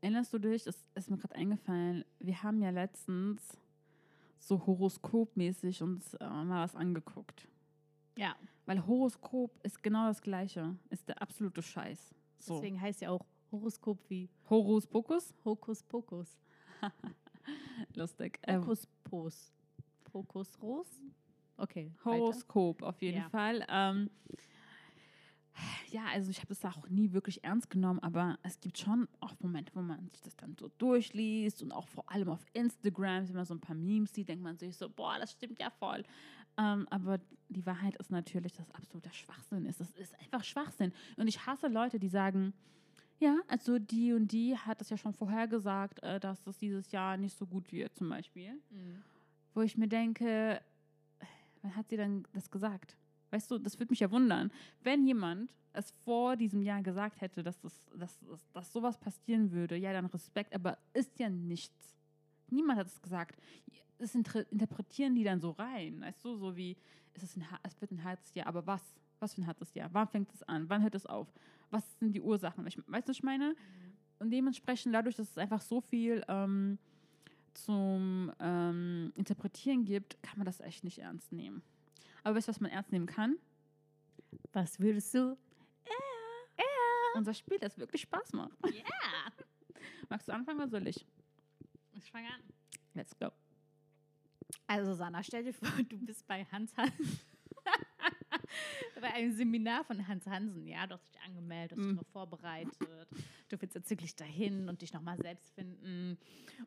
Erinnerst 0.00 0.32
du 0.32 0.38
dich, 0.38 0.64
das 0.64 0.84
ist 0.94 1.10
mir 1.10 1.16
gerade 1.16 1.34
eingefallen, 1.34 2.04
wir 2.20 2.42
haben 2.42 2.62
ja 2.62 2.70
letztens 2.70 3.58
so 4.38 4.64
horoskopmäßig 4.66 5.82
uns 5.82 6.14
äh, 6.14 6.28
mal 6.28 6.64
was 6.64 6.76
angeguckt. 6.76 7.48
Ja, 8.16 8.36
Weil 8.66 8.84
Horoskop 8.86 9.52
ist 9.62 9.82
genau 9.82 10.08
das 10.08 10.22
Gleiche, 10.22 10.76
ist 10.90 11.08
der 11.08 11.22
absolute 11.22 11.62
Scheiß. 11.62 12.14
So. 12.40 12.54
deswegen 12.54 12.80
heißt 12.80 13.00
ja 13.00 13.10
auch 13.10 13.24
Horoskop 13.50 13.98
wie 14.08 14.28
Horus 14.50 14.86
Pokus? 14.86 15.34
Hokus 15.44 15.82
Pokus. 15.82 16.38
Lustig. 17.94 18.38
Ähm, 18.42 18.62
Hokus 18.62 18.86
Pos. 19.04 19.52
Pokus 20.04 20.60
Ros? 20.60 20.88
Okay. 21.58 21.92
weiter. 22.04 22.18
Horoskop 22.18 22.82
auf 22.82 23.00
jeden 23.02 23.18
Ja. 23.18 23.28
Fall. 23.28 23.64
Ähm, 23.68 24.10
ja, 25.90 26.04
also 26.12 26.30
ich 26.30 26.38
habe 26.38 26.48
das 26.48 26.64
auch 26.64 26.88
nie 26.88 27.12
wirklich 27.12 27.42
ernst 27.42 27.68
genommen, 27.70 27.98
aber 28.00 28.38
es 28.42 28.60
gibt 28.60 28.78
schon 28.78 29.08
auch 29.20 29.34
Momente, 29.40 29.74
wo 29.74 29.80
man 29.82 30.08
sich 30.10 30.20
das 30.22 30.36
dann 30.36 30.56
so 30.58 30.70
durchliest 30.78 31.62
und 31.62 31.72
auch 31.72 31.88
vor 31.88 32.08
allem 32.12 32.28
auf 32.28 32.44
Instagram, 32.52 33.26
wenn 33.28 33.34
man 33.34 33.44
so 33.44 33.54
ein 33.54 33.60
paar 33.60 33.74
Memes 33.74 34.12
sieht, 34.14 34.28
denkt 34.28 34.44
man 34.44 34.56
sich 34.56 34.76
so, 34.76 34.88
boah, 34.88 35.16
das 35.18 35.32
stimmt 35.32 35.58
ja 35.58 35.70
voll. 35.70 36.04
Ähm, 36.58 36.86
aber 36.90 37.18
die 37.48 37.64
Wahrheit 37.66 37.96
ist 37.96 38.10
natürlich, 38.10 38.52
dass 38.52 38.70
absoluter 38.70 39.12
Schwachsinn 39.12 39.64
ist. 39.66 39.80
Das 39.80 39.90
ist 39.92 40.14
einfach 40.20 40.44
Schwachsinn. 40.44 40.92
Und 41.16 41.26
ich 41.26 41.44
hasse 41.46 41.66
Leute, 41.68 41.98
die 41.98 42.08
sagen, 42.08 42.52
ja, 43.18 43.36
also 43.48 43.80
die 43.80 44.12
und 44.12 44.30
die 44.30 44.56
hat 44.56 44.80
das 44.80 44.90
ja 44.90 44.96
schon 44.96 45.12
vorher 45.12 45.48
gesagt, 45.48 46.00
äh, 46.04 46.20
dass 46.20 46.40
das 46.42 46.56
dieses 46.58 46.92
Jahr 46.92 47.16
nicht 47.16 47.36
so 47.36 47.46
gut 47.46 47.72
wird, 47.72 47.96
zum 47.96 48.08
Beispiel 48.10 48.52
Mhm. 48.70 49.02
wo 49.54 49.62
ich 49.62 49.76
mir 49.76 49.88
denke, 49.88 50.60
wann 51.62 51.76
hat 51.76 51.88
sie 51.88 51.96
denn 51.96 52.26
das 52.32 52.50
gesagt? 52.50 52.96
Weißt 53.30 53.50
du, 53.50 53.58
das 53.58 53.78
würde 53.78 53.92
mich 53.92 54.00
ja 54.00 54.10
wundern, 54.10 54.50
wenn 54.82 55.06
jemand 55.06 55.50
es 55.72 55.90
vor 56.04 56.36
diesem 56.36 56.62
Jahr 56.62 56.82
gesagt 56.82 57.20
hätte, 57.20 57.42
dass, 57.42 57.60
das, 57.60 57.86
dass, 57.94 58.18
dass, 58.20 58.50
dass 58.52 58.72
sowas 58.72 58.98
passieren 58.98 59.52
würde. 59.52 59.76
Ja, 59.76 59.92
dann 59.92 60.06
Respekt, 60.06 60.54
aber 60.54 60.78
ist 60.92 61.18
ja 61.18 61.28
nichts. 61.28 61.94
Niemand 62.50 62.78
hat 62.78 62.86
es 62.86 63.00
gesagt. 63.00 63.40
Das 63.98 64.14
inter 64.14 64.50
interpretieren 64.50 65.14
die 65.14 65.24
dann 65.24 65.40
so 65.40 65.50
rein, 65.50 66.00
weißt 66.00 66.24
du, 66.24 66.36
so 66.36 66.56
wie, 66.56 66.76
es, 67.14 67.22
ist 67.22 67.36
ein, 67.36 67.44
es 67.62 67.80
wird 67.80 67.90
ein 67.90 68.02
hartes 68.04 68.34
Jahr, 68.34 68.46
aber 68.46 68.66
was? 68.66 68.82
Was 69.20 69.34
für 69.34 69.40
ein 69.40 69.46
hartes 69.48 69.74
Jahr? 69.74 69.88
Wann 69.92 70.06
fängt 70.06 70.32
es 70.32 70.44
an? 70.44 70.68
Wann 70.68 70.82
hört 70.82 70.94
es 70.94 71.04
auf? 71.04 71.26
Was 71.70 71.98
sind 71.98 72.12
die 72.12 72.20
Ursachen? 72.20 72.64
Ich, 72.68 72.78
weißt 72.86 73.08
du, 73.08 73.10
was 73.10 73.16
ich 73.16 73.22
meine? 73.24 73.56
Und 74.20 74.30
dementsprechend, 74.30 74.94
dadurch, 74.94 75.16
dass 75.16 75.30
es 75.30 75.38
einfach 75.38 75.60
so 75.60 75.80
viel 75.80 76.24
ähm, 76.28 76.78
zum 77.64 78.32
ähm, 78.40 79.12
Interpretieren 79.16 79.84
gibt, 79.84 80.22
kann 80.22 80.38
man 80.38 80.46
das 80.46 80.60
echt 80.60 80.84
nicht 80.84 80.98
ernst 80.98 81.32
nehmen. 81.32 81.62
Aber 82.24 82.36
weißt 82.36 82.48
du, 82.48 82.50
was 82.50 82.60
man 82.60 82.70
ernst 82.70 82.92
nehmen 82.92 83.06
kann? 83.06 83.36
Was 84.52 84.78
würdest 84.80 85.14
du? 85.14 85.36
Unser 87.14 87.34
Spiel, 87.34 87.58
das 87.58 87.76
wirklich 87.78 88.02
Spaß 88.02 88.32
macht. 88.34 88.56
Ja. 88.66 88.84
Magst 90.08 90.28
du 90.28 90.32
anfangen 90.32 90.58
oder 90.60 90.68
soll 90.68 90.86
ich? 90.86 91.04
Ich 91.94 92.10
fange 92.10 92.28
an. 92.28 92.40
Let's 92.94 93.16
go. 93.18 93.30
Also 94.66 94.94
Sanna, 94.94 95.22
stell 95.22 95.44
dir 95.44 95.54
vor, 95.54 95.68
du 95.88 95.98
bist 95.98 96.26
bei 96.26 96.44
Hans 96.46 96.76
Hans. 96.76 96.92
Bei 99.00 99.12
einem 99.14 99.32
Seminar 99.32 99.84
von 99.84 100.06
Hans 100.08 100.26
Hansen, 100.26 100.66
ja, 100.66 100.86
du 100.86 100.94
hast 100.94 101.06
dich 101.14 101.20
angemeldet, 101.22 101.76
du 101.78 101.80
hast 101.82 101.86
dich 101.86 101.92
Mhm. 101.92 101.96
darauf 101.98 102.12
vorbereitet, 102.12 103.08
du 103.48 103.60
willst 103.60 103.74
jetzt 103.74 103.90
wirklich 103.90 104.14
dahin 104.16 104.68
und 104.68 104.82
dich 104.82 104.92
nochmal 104.92 105.16
selbst 105.18 105.50
finden 105.54 106.18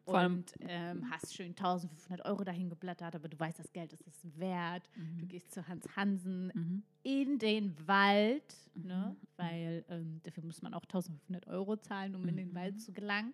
und 0.06 0.54
ähm, 0.62 1.10
hast 1.10 1.34
schön 1.36 1.50
1500 1.52 2.26
Euro 2.26 2.44
dahin 2.44 2.70
geblättert, 2.70 3.16
aber 3.16 3.28
du 3.30 3.40
weißt, 3.40 3.60
das 3.60 3.72
Geld 3.74 3.94
ist 3.94 4.08
es 4.08 4.40
wert. 4.40 4.90
Du 5.18 5.26
gehst 5.28 5.52
zu 5.52 5.68
Hans 5.68 5.86
Hansen 5.96 6.52
Mhm. 6.54 6.84
in 7.04 7.40
den 7.40 7.76
Wald, 7.88 8.56
ne? 8.74 9.16
weil 9.38 9.86
ähm, 9.90 10.20
dafür 10.24 10.44
muss 10.44 10.62
man 10.62 10.74
auch 10.74 10.84
1500 10.84 11.48
Euro 11.48 11.78
zahlen, 11.78 12.16
um 12.16 12.28
in 12.28 12.38
den 12.38 12.54
Wald 12.56 12.82
zu 12.82 12.92
gelangen. 12.92 13.34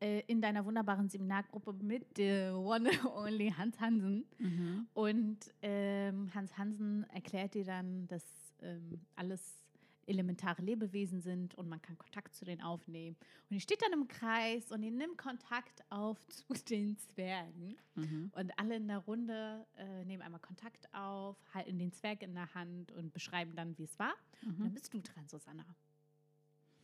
Äh, 0.00 0.20
in 0.26 0.40
deiner 0.40 0.64
wunderbaren 0.64 1.08
Seminargruppe 1.08 1.72
mit 1.74 2.16
der 2.16 2.56
One 2.56 2.88
and 2.90 3.04
Only 3.04 3.50
Hans 3.56 3.78
Hansen. 3.80 4.24
Mhm. 4.38 4.86
Und 4.94 5.38
ähm, 5.62 6.32
Hans 6.34 6.56
Hansen 6.58 7.04
erklärt 7.10 7.54
dir 7.54 7.64
dann, 7.64 8.06
dass 8.08 8.24
ähm, 8.62 9.00
alles 9.14 9.63
elementare 10.08 10.62
Lebewesen 10.62 11.20
sind 11.20 11.54
und 11.54 11.68
man 11.68 11.80
kann 11.82 11.96
Kontakt 11.98 12.34
zu 12.34 12.44
denen 12.44 12.62
aufnehmen. 12.62 13.16
Und 13.48 13.54
ihr 13.56 13.60
steht 13.60 13.82
dann 13.82 13.92
im 13.92 14.08
Kreis 14.08 14.70
und 14.72 14.82
ihr 14.82 14.90
nimmt 14.90 15.18
Kontakt 15.18 15.82
auf 15.90 16.18
zu 16.28 16.54
den 16.68 16.96
Zwergen. 16.98 17.76
Mhm. 17.94 18.30
Und 18.34 18.58
alle 18.58 18.76
in 18.76 18.88
der 18.88 18.98
Runde 18.98 19.66
äh, 19.76 20.04
nehmen 20.04 20.22
einmal 20.22 20.40
Kontakt 20.40 20.92
auf, 20.94 21.36
halten 21.52 21.78
den 21.78 21.92
Zwerg 21.92 22.22
in 22.22 22.34
der 22.34 22.52
Hand 22.54 22.92
und 22.92 23.12
beschreiben 23.12 23.54
dann, 23.56 23.76
wie 23.78 23.84
es 23.84 23.98
war. 23.98 24.14
Und 24.42 24.58
dann 24.60 24.68
Mhm. 24.70 24.74
bist 24.74 24.92
du 24.92 25.00
dran, 25.00 25.26
Susanna. 25.28 25.64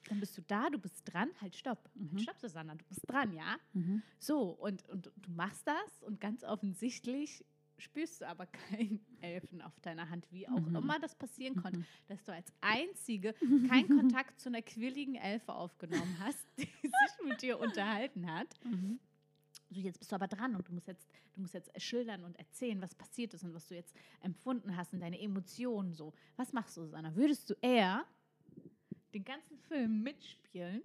Dann 0.08 0.18
bist 0.18 0.36
du 0.38 0.42
da, 0.42 0.70
du 0.70 0.78
bist 0.78 1.02
dran. 1.12 1.28
Halt, 1.40 1.54
stopp. 1.56 1.90
Mhm. 1.94 2.10
Halt, 2.12 2.22
stopp, 2.22 2.38
Susanna. 2.40 2.74
Du 2.74 2.84
bist 2.86 3.02
dran, 3.06 3.32
ja? 3.32 3.56
Mhm. 3.74 4.02
So, 4.18 4.42
und, 4.50 4.88
und 4.88 5.06
du 5.16 5.30
machst 5.30 5.66
das 5.66 6.02
und 6.02 6.20
ganz 6.20 6.42
offensichtlich 6.42 7.44
spürst 7.80 8.20
du 8.20 8.28
aber 8.28 8.46
keinen 8.70 9.04
Elfen 9.20 9.62
auf 9.62 9.78
deiner 9.80 10.08
Hand, 10.10 10.26
wie 10.30 10.48
auch 10.48 10.60
Mhm. 10.60 10.76
immer 10.76 10.98
das 11.00 11.14
passieren 11.14 11.56
konnte, 11.56 11.78
Mhm. 11.78 11.84
dass 12.08 12.22
du 12.24 12.32
als 12.32 12.52
Einzige 12.60 13.34
keinen 13.68 13.88
Kontakt 14.14 14.38
zu 14.40 14.48
einer 14.48 14.62
quirligen 14.62 15.14
Elfe 15.16 15.52
aufgenommen 15.54 16.16
hast, 16.20 16.46
die 16.58 16.62
sich 16.82 17.24
mit 17.26 17.42
dir 17.42 17.58
unterhalten 17.58 18.30
hat. 18.32 18.54
Mhm. 18.64 18.98
So, 19.72 19.80
jetzt 19.80 19.98
bist 20.00 20.10
du 20.10 20.16
aber 20.16 20.26
dran 20.26 20.56
und 20.56 20.66
du 20.66 20.72
musst 20.72 20.88
jetzt, 20.88 21.08
du 21.34 21.40
musst 21.40 21.54
jetzt 21.54 21.70
schildern 21.80 22.24
und 22.24 22.36
erzählen, 22.38 22.80
was 22.82 22.94
passiert 22.94 23.34
ist 23.34 23.44
und 23.44 23.54
was 23.54 23.68
du 23.68 23.74
jetzt 23.76 23.94
empfunden 24.20 24.76
hast 24.76 24.92
und 24.92 25.00
deine 25.00 25.20
Emotionen 25.20 25.92
so. 25.92 26.12
Was 26.36 26.52
machst 26.52 26.76
du, 26.76 26.82
Susanna? 26.82 27.14
Würdest 27.14 27.48
du 27.50 27.54
eher 27.60 28.04
den 29.14 29.24
ganzen 29.24 29.58
Film 29.58 30.02
mitspielen 30.02 30.82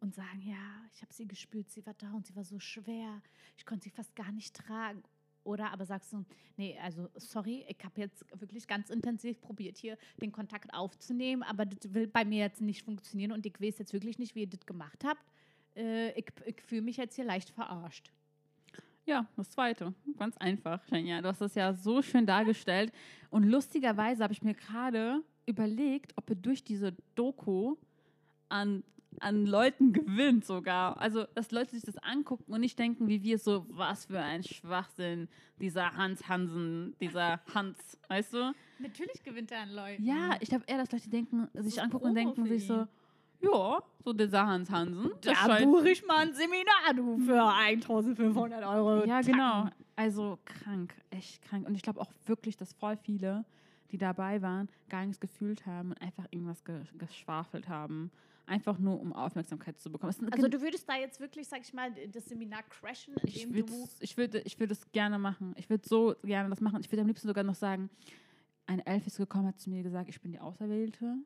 und 0.00 0.14
sagen, 0.14 0.40
ja, 0.42 0.82
ich 0.92 1.00
habe 1.00 1.12
sie 1.14 1.26
gespürt, 1.26 1.70
sie 1.70 1.84
war 1.86 1.94
da 1.94 2.12
und 2.12 2.26
sie 2.26 2.36
war 2.36 2.44
so 2.44 2.58
schwer, 2.60 3.22
ich 3.56 3.64
konnte 3.64 3.84
sie 3.84 3.90
fast 3.90 4.14
gar 4.14 4.32
nicht 4.32 4.54
tragen. 4.54 5.02
Oder 5.44 5.72
aber 5.72 5.84
sagst 5.84 6.12
du, 6.12 6.24
nee, 6.56 6.78
also 6.82 7.08
sorry, 7.16 7.64
ich 7.68 7.76
habe 7.84 8.00
jetzt 8.00 8.24
wirklich 8.40 8.66
ganz 8.66 8.90
intensiv 8.90 9.40
probiert, 9.40 9.76
hier 9.76 9.96
den 10.20 10.32
Kontakt 10.32 10.72
aufzunehmen, 10.74 11.42
aber 11.42 11.66
das 11.66 11.92
will 11.92 12.06
bei 12.06 12.24
mir 12.24 12.40
jetzt 12.40 12.60
nicht 12.60 12.84
funktionieren 12.84 13.32
und 13.32 13.46
ich 13.46 13.60
weiß 13.60 13.78
jetzt 13.78 13.92
wirklich 13.92 14.18
nicht, 14.18 14.34
wie 14.34 14.40
ihr 14.40 14.48
das 14.48 14.64
gemacht 14.66 15.04
habt. 15.04 15.22
Äh, 15.76 16.18
ich 16.18 16.26
ich 16.46 16.60
fühle 16.62 16.82
mich 16.82 16.96
jetzt 16.96 17.16
hier 17.16 17.24
leicht 17.24 17.50
verarscht. 17.50 18.10
Ja, 19.06 19.26
das 19.36 19.50
zweite. 19.50 19.92
Ganz 20.18 20.36
einfach, 20.38 20.82
Shania. 20.88 21.20
Du 21.20 21.28
hast 21.28 21.40
das 21.40 21.54
ja 21.54 21.74
so 21.74 22.00
schön 22.00 22.24
dargestellt. 22.24 22.90
Und 23.28 23.44
lustigerweise 23.44 24.22
habe 24.22 24.32
ich 24.32 24.42
mir 24.42 24.54
gerade 24.54 25.22
überlegt, 25.44 26.14
ob 26.16 26.30
er 26.30 26.36
durch 26.36 26.64
diese 26.64 26.94
Doku 27.14 27.76
an, 28.48 28.82
an 29.20 29.46
Leuten 29.46 29.92
gewinnt 29.92 30.44
sogar. 30.44 31.00
Also, 31.00 31.24
dass 31.34 31.50
Leute 31.50 31.72
sich 31.72 31.82
das 31.82 31.96
angucken 31.98 32.52
und 32.52 32.60
nicht 32.60 32.78
denken, 32.78 33.08
wie 33.08 33.22
wir 33.22 33.38
so, 33.38 33.66
was 33.68 34.06
für 34.06 34.20
ein 34.20 34.42
Schwachsinn, 34.42 35.28
dieser 35.60 35.96
Hans 35.96 36.28
Hansen, 36.28 36.96
dieser 37.00 37.40
Hans, 37.54 37.98
weißt 38.08 38.34
du? 38.34 38.54
Natürlich 38.78 39.22
gewinnt 39.22 39.50
er 39.52 39.62
an 39.62 39.70
Leuten. 39.70 40.04
Ja, 40.04 40.36
ich 40.40 40.48
glaube 40.48 40.64
eher, 40.66 40.78
dass 40.78 40.92
Leute 40.92 41.08
denken, 41.08 41.48
sich 41.54 41.80
angucken 41.80 42.06
und 42.06 42.14
denken 42.14 42.46
sich 42.46 42.66
so, 42.66 42.86
ja, 43.40 43.82
so 44.04 44.12
dieser 44.12 44.46
Hans 44.46 44.70
Hansen. 44.70 45.12
das 45.20 45.46
da 45.46 45.58
buche 45.60 45.90
ich 45.90 46.04
mal 46.06 46.26
ein 46.26 46.34
Seminar, 46.34 46.94
du, 46.94 47.18
für 47.18 47.42
1500 47.44 48.64
Euro. 48.64 49.04
Ja, 49.04 49.20
genau. 49.20 49.68
Also 49.96 50.38
krank, 50.44 50.94
echt 51.10 51.42
krank. 51.42 51.66
Und 51.66 51.74
ich 51.74 51.82
glaube 51.82 52.00
auch 52.00 52.10
wirklich, 52.26 52.56
dass 52.56 52.72
voll 52.72 52.96
viele, 52.96 53.44
die 53.90 53.98
dabei 53.98 54.42
waren, 54.42 54.68
gar 54.88 55.04
nichts 55.04 55.20
gefühlt 55.20 55.66
haben 55.66 55.90
und 55.90 56.02
einfach 56.02 56.26
irgendwas 56.30 56.64
ge 56.64 56.80
geschwafelt 56.98 57.68
haben. 57.68 58.10
Einfach 58.46 58.78
nur, 58.78 59.00
um 59.00 59.12
Aufmerksamkeit 59.12 59.78
zu 59.80 59.90
bekommen. 59.90 60.14
Also 60.30 60.48
du 60.48 60.60
würdest 60.60 60.86
da 60.88 60.96
jetzt 60.96 61.18
wirklich, 61.18 61.48
sag 61.48 61.62
ich 61.62 61.72
mal, 61.72 61.90
das 62.12 62.26
Seminar 62.26 62.62
crashen, 62.64 63.14
ich 63.24 63.46
ich 64.00 64.16
würde 64.16 64.40
ich 64.40 64.58
würde 64.60 64.72
es 64.72 64.92
gerne 64.92 65.18
machen. 65.18 65.54
Ich 65.56 65.70
würde 65.70 65.88
so 65.88 66.14
gerne 66.22 66.50
das 66.50 66.60
machen. 66.60 66.80
Ich 66.80 66.92
würde 66.92 67.02
am 67.02 67.06
liebsten 67.08 67.26
sogar 67.26 67.42
noch 67.42 67.54
sagen, 67.54 67.88
ein 68.66 68.80
Elf 68.80 69.06
ist 69.06 69.16
gekommen, 69.16 69.46
hat 69.46 69.58
zu 69.58 69.70
mir 69.70 69.82
gesagt, 69.82 70.08
ich 70.08 70.20
bin 70.20 70.32
die 70.32 70.40
Auserwählte. 70.40 71.16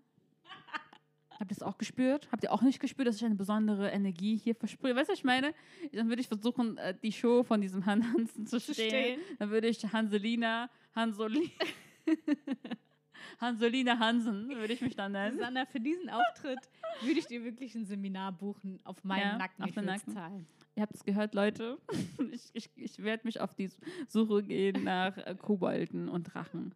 Habt 1.38 1.52
ihr 1.52 1.54
das 1.54 1.62
auch 1.62 1.78
gespürt? 1.78 2.28
Habt 2.32 2.42
ihr 2.42 2.52
auch 2.52 2.62
nicht 2.62 2.80
gespürt, 2.80 3.06
dass 3.06 3.16
ich 3.16 3.24
eine 3.24 3.36
besondere 3.36 3.90
Energie 3.90 4.36
hier 4.36 4.56
versprühe? 4.56 4.94
Weißt 4.96 5.08
du, 5.08 5.12
was 5.12 5.18
ich 5.18 5.24
meine? 5.24 5.54
Dann 5.92 6.08
würde 6.08 6.20
ich 6.20 6.28
versuchen, 6.28 6.78
äh, 6.78 6.94
die 7.00 7.12
Show 7.12 7.44
von 7.44 7.60
diesem 7.60 7.86
Han 7.86 8.02
Hansen 8.12 8.46
zu 8.46 8.60
stehlen. 8.60 9.20
Dann 9.38 9.50
würde 9.50 9.68
ich 9.68 9.84
Hanselina, 9.92 10.68
Hansoli, 10.96 11.52
Hanselina 13.40 13.98
Hansen, 13.98 14.48
würde 14.48 14.72
ich 14.72 14.80
mich 14.80 14.96
dann 14.96 15.12
nennen. 15.12 15.36
Susanna, 15.36 15.64
für 15.66 15.80
diesen 15.80 16.10
Auftritt 16.10 16.58
würde 17.02 17.18
ich 17.20 17.26
dir 17.26 17.44
wirklich 17.44 17.74
ein 17.74 17.84
Seminar 17.86 18.32
buchen, 18.32 18.80
auf 18.84 19.02
meinen 19.04 19.20
Ja, 19.22 19.38
Nacken. 19.38 19.62
auf 19.62 19.68
ich 19.68 19.74
den 19.74 19.84
Nacken. 19.84 20.12
zahlen. 20.12 20.46
Ihr 20.74 20.82
habt 20.82 20.94
es 20.94 21.04
gehört, 21.04 21.34
Leute. 21.34 21.78
Ich, 22.32 22.50
ich, 22.52 22.70
ich 22.76 23.02
werde 23.02 23.26
mich 23.26 23.40
auf 23.40 23.54
die 23.54 23.70
Suche 24.06 24.42
gehen 24.42 24.84
nach 24.84 25.16
äh, 25.18 25.34
Kobolden 25.40 26.08
und 26.08 26.24
Drachen. 26.34 26.74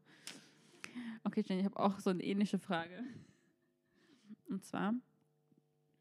Okay, 1.25 1.45
Jenny, 1.47 1.61
ich 1.61 1.67
habe 1.67 1.79
auch 1.79 1.99
so 2.01 2.11
eine 2.11 2.23
ähnliche 2.23 2.59
Frage. 2.59 3.05
Und 4.49 4.65
zwar, 4.65 4.95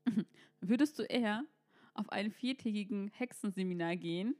würdest 0.61 0.97
du 0.99 1.03
eher 1.03 1.43
auf 1.93 2.09
einen 2.11 2.31
viertägigen 2.31 3.09
Hexenseminar 3.09 3.95
gehen 3.97 4.35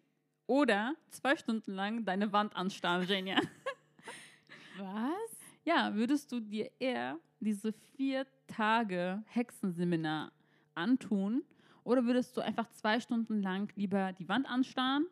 oder 0.47 0.95
zwei 1.09 1.35
Stunden 1.35 1.73
lang 1.73 2.05
deine 2.05 2.31
Wand 2.31 2.55
anstarren, 2.55 3.07
Jenja? 3.07 3.39
Was? 4.77 5.30
Ja, 5.63 5.93
würdest 5.93 6.31
du 6.31 6.39
dir 6.39 6.71
eher 6.79 7.19
diese 7.39 7.73
vier 7.95 8.25
Tage 8.47 9.23
Hexenseminar 9.27 10.31
antun 10.75 11.43
oder 11.83 12.03
würdest 12.05 12.35
du 12.35 12.41
einfach 12.41 12.69
zwei 12.71 12.99
Stunden 12.99 13.41
lang 13.41 13.71
lieber 13.75 14.13
die 14.13 14.27
Wand 14.27 14.47
anstarren 14.49 15.05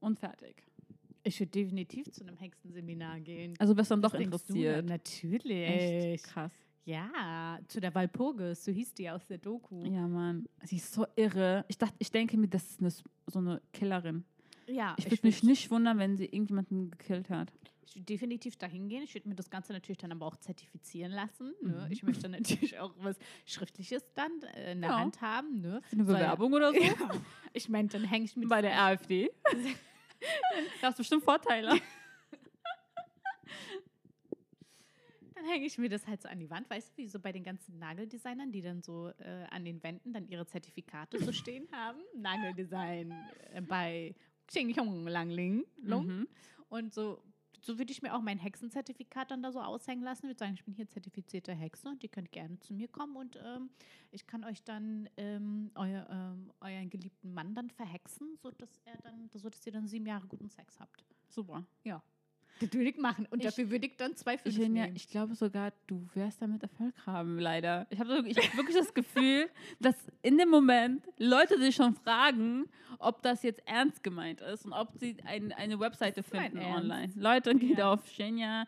und 0.00 0.18
fertig? 0.18 0.62
Ich 1.22 1.40
würde 1.40 1.50
definitiv 1.50 2.10
zu 2.10 2.22
einem 2.22 2.36
Hexenseminar 2.36 3.20
gehen. 3.20 3.54
Also 3.58 3.74
bist 3.74 3.90
dann 3.90 4.02
doch 4.02 4.12
du 4.12 4.18
interessiert. 4.18 4.78
denn? 4.78 4.84
Natürlich. 4.86 5.68
Echt 5.68 6.24
krass. 6.24 6.52
Ja, 6.84 7.58
zu 7.66 7.80
der 7.80 7.94
Walpurgis, 7.94 8.62
so 8.62 8.70
hieß 8.70 8.92
die 8.92 9.08
aus 9.08 9.26
der 9.26 9.38
Doku. 9.38 9.82
Ja, 9.86 10.06
Mann. 10.06 10.46
Sie 10.64 10.76
ist 10.76 10.92
so 10.92 11.06
irre. 11.16 11.64
Ich 11.68 11.78
dachte, 11.78 11.94
ich 11.98 12.10
denke 12.10 12.36
mir, 12.36 12.48
das 12.48 12.68
ist 12.68 12.80
eine, 12.80 12.90
so 12.90 13.38
eine 13.38 13.62
Killerin. 13.72 14.24
Ja, 14.66 14.94
Ich 14.98 15.10
würde 15.10 15.26
mich 15.26 15.42
nicht 15.42 15.70
wundern, 15.70 15.98
wenn 15.98 16.16
sie 16.18 16.26
irgendjemanden 16.26 16.90
gekillt 16.90 17.30
hat. 17.30 17.52
Ich 17.86 17.94
würde 17.96 18.04
definitiv 18.06 18.56
dahin 18.56 18.88
gehen. 18.88 19.02
Ich 19.02 19.14
würde 19.14 19.28
mir 19.28 19.34
das 19.34 19.50
Ganze 19.50 19.72
natürlich 19.72 19.98
dann 19.98 20.12
aber 20.12 20.26
auch 20.26 20.36
zertifizieren 20.36 21.12
lassen. 21.12 21.54
Mhm. 21.60 21.70
Ne? 21.70 21.88
Ich 21.90 22.02
möchte 22.02 22.28
natürlich 22.28 22.78
auch 22.80 22.94
was 22.98 23.16
Schriftliches 23.46 24.02
dann 24.14 24.30
äh, 24.54 24.72
in 24.72 24.80
der 24.80 24.90
Ja. 24.90 24.98
Hand 24.98 25.20
haben. 25.20 25.60
Ne? 25.60 25.80
Eine 25.92 26.04
Bewerbung 26.04 26.52
oder 26.52 26.72
so? 26.72 26.78
Ja. 26.82 27.10
Ich 27.52 27.68
meine, 27.68 27.88
dann 27.88 28.04
hänge 28.04 28.24
ich 28.24 28.36
mit 28.36 28.48
Bei 28.48 28.62
der 28.62 28.78
AfD. 28.82 29.30
da 30.80 30.88
hast 30.88 30.96
bestimmt 30.98 31.22
Vorteile. 31.24 31.78
Dann 35.34 35.44
hänge 35.46 35.66
ich 35.66 35.76
mir 35.78 35.88
das 35.88 36.06
halt 36.06 36.22
so 36.22 36.28
an 36.28 36.38
die 36.38 36.48
Wand, 36.48 36.70
weißt 36.70 36.92
du, 36.92 36.96
wie 37.02 37.06
so 37.08 37.18
bei 37.20 37.32
den 37.32 37.42
ganzen 37.44 37.78
Nageldesignern, 37.78 38.50
die 38.50 38.62
dann 38.62 38.82
so 38.82 39.08
äh, 39.18 39.44
an 39.50 39.64
den 39.64 39.82
Wänden 39.82 40.12
dann 40.12 40.26
ihre 40.28 40.46
Zertifikate 40.46 41.22
so 41.22 41.32
stehen 41.32 41.68
haben. 41.72 42.00
Nageldesign 42.16 43.12
äh, 43.52 43.60
bei 43.60 44.14
Xing 44.46 44.72
Chong 44.74 45.06
Lang 45.06 45.30
Ling. 45.30 45.64
Long. 45.82 46.06
Mhm. 46.06 46.28
Und 46.70 46.94
so, 46.94 47.22
so 47.64 47.78
würde 47.78 47.92
ich 47.92 48.02
mir 48.02 48.14
auch 48.14 48.20
mein 48.20 48.38
Hexenzertifikat 48.38 49.30
dann 49.30 49.42
da 49.42 49.50
so 49.50 49.60
aushängen 49.60 50.04
lassen. 50.04 50.24
würde 50.24 50.38
sagen, 50.38 50.54
ich 50.54 50.64
bin 50.64 50.74
hier 50.74 50.88
zertifizierte 50.88 51.52
Hexe 51.52 51.88
und 51.88 52.02
ihr 52.02 52.10
könnt 52.10 52.30
gerne 52.30 52.58
zu 52.60 52.74
mir 52.74 52.88
kommen 52.88 53.16
und 53.16 53.38
ähm, 53.42 53.70
ich 54.10 54.26
kann 54.26 54.44
euch 54.44 54.62
dann 54.62 55.08
ähm, 55.16 55.70
euer, 55.74 56.06
ähm, 56.10 56.52
euren 56.60 56.90
geliebten 56.90 57.32
Mann 57.32 57.54
dann 57.54 57.70
verhexen, 57.70 58.36
sodass 58.36 58.80
er 58.84 58.98
dann, 58.98 59.28
sodass 59.30 59.66
ihr 59.66 59.72
dann 59.72 59.88
sieben 59.88 60.06
Jahre 60.06 60.26
guten 60.26 60.50
Sex 60.50 60.78
habt. 60.78 61.04
Super. 61.28 61.64
Das 62.60 62.72
würde 62.72 62.88
ich 62.90 62.96
machen 62.98 63.26
und 63.30 63.40
Ich- 63.40 63.44
dafür 63.46 63.70
würde 63.70 63.86
ich 63.86 63.96
dann 63.96 64.14
zwei 64.16 64.38
fünf 64.38 64.54
Ich, 64.54 64.62
ja, 64.62 64.68
nehmen. 64.68 64.94
ich 64.96 65.08
glaube 65.08 65.34
sogar, 65.34 65.72
du 65.86 66.06
wirst 66.14 66.40
damit 66.40 66.62
Erfolg 66.62 66.94
haben, 67.06 67.38
leider. 67.38 67.86
Ich 67.90 67.98
habe 67.98 68.22
ich 68.26 68.36
hab 68.38 68.56
wirklich 68.56 68.76
das 68.76 68.94
Gefühl, 68.94 69.48
dass 69.80 69.96
in 70.22 70.38
dem 70.38 70.50
Moment 70.50 71.04
Leute 71.18 71.58
sich 71.58 71.74
schon 71.74 71.94
fragen, 71.94 72.66
ob 72.98 73.22
das 73.22 73.42
jetzt 73.42 73.60
ernst 73.66 74.02
gemeint 74.04 74.40
ist 74.40 74.64
und 74.66 74.72
ob 74.72 74.92
sie 74.96 75.16
ein, 75.24 75.52
eine 75.52 75.80
Webseite 75.80 76.22
finden 76.22 76.58
online. 76.58 77.12
Leute, 77.16 77.54
geht 77.56 77.78
Ja. 77.78 77.92
auf 77.92 78.06
Shenya 78.08 78.66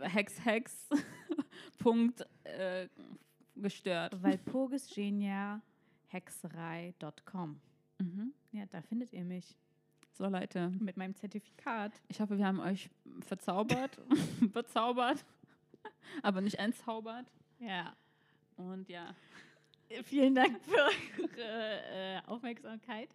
Hex 0.00 0.44
Hex 0.44 0.88
Punkt 1.78 2.26
äh, 2.44 2.88
gestört. 3.54 4.22
Walpurgisgenia 4.22 5.60
Hexerei.com. 6.08 7.60
Mhm. 7.98 8.32
Ja, 8.52 8.64
da 8.66 8.82
findet 8.82 9.12
ihr 9.12 9.24
mich 9.24 9.56
So, 10.16 10.26
Leute, 10.28 10.72
mit 10.80 10.96
meinem 10.96 11.14
Zertifikat. 11.14 11.92
ich 12.08 12.20
hoffe, 12.20 12.38
wir 12.38 12.46
haben 12.46 12.60
euch 12.60 12.88
verzaubert, 13.20 13.98
bezaubert. 14.52 15.24
aber 16.22 16.40
nicht 16.40 16.58
entzaubert. 16.58 17.26
Ja. 17.58 17.94
Und 18.56 18.88
ja. 18.88 19.14
Vielen 20.04 20.34
Dank 20.34 20.58
für 20.62 21.22
eure 21.22 21.82
äh, 21.92 22.20
Aufmerksamkeit. 22.26 23.08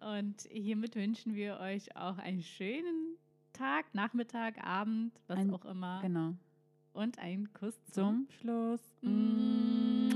Und 0.00 0.40
hiermit 0.50 0.96
wünschen 0.96 1.34
wir 1.34 1.60
euch 1.60 1.94
auch 1.94 2.18
einen 2.18 2.42
schönen 2.42 3.16
Tag, 3.52 3.94
Nachmittag, 3.94 4.62
Abend, 4.64 5.12
was 5.28 5.38
Ein- 5.38 5.52
auch 5.52 5.64
immer. 5.66 6.00
Genau. 6.02 6.34
Und 6.94 7.18
einen 7.18 7.52
Kuss 7.52 7.74
zum 7.92 8.26
Zum 8.26 8.28
Schluss. 8.40 8.80
Mm. 9.02 10.08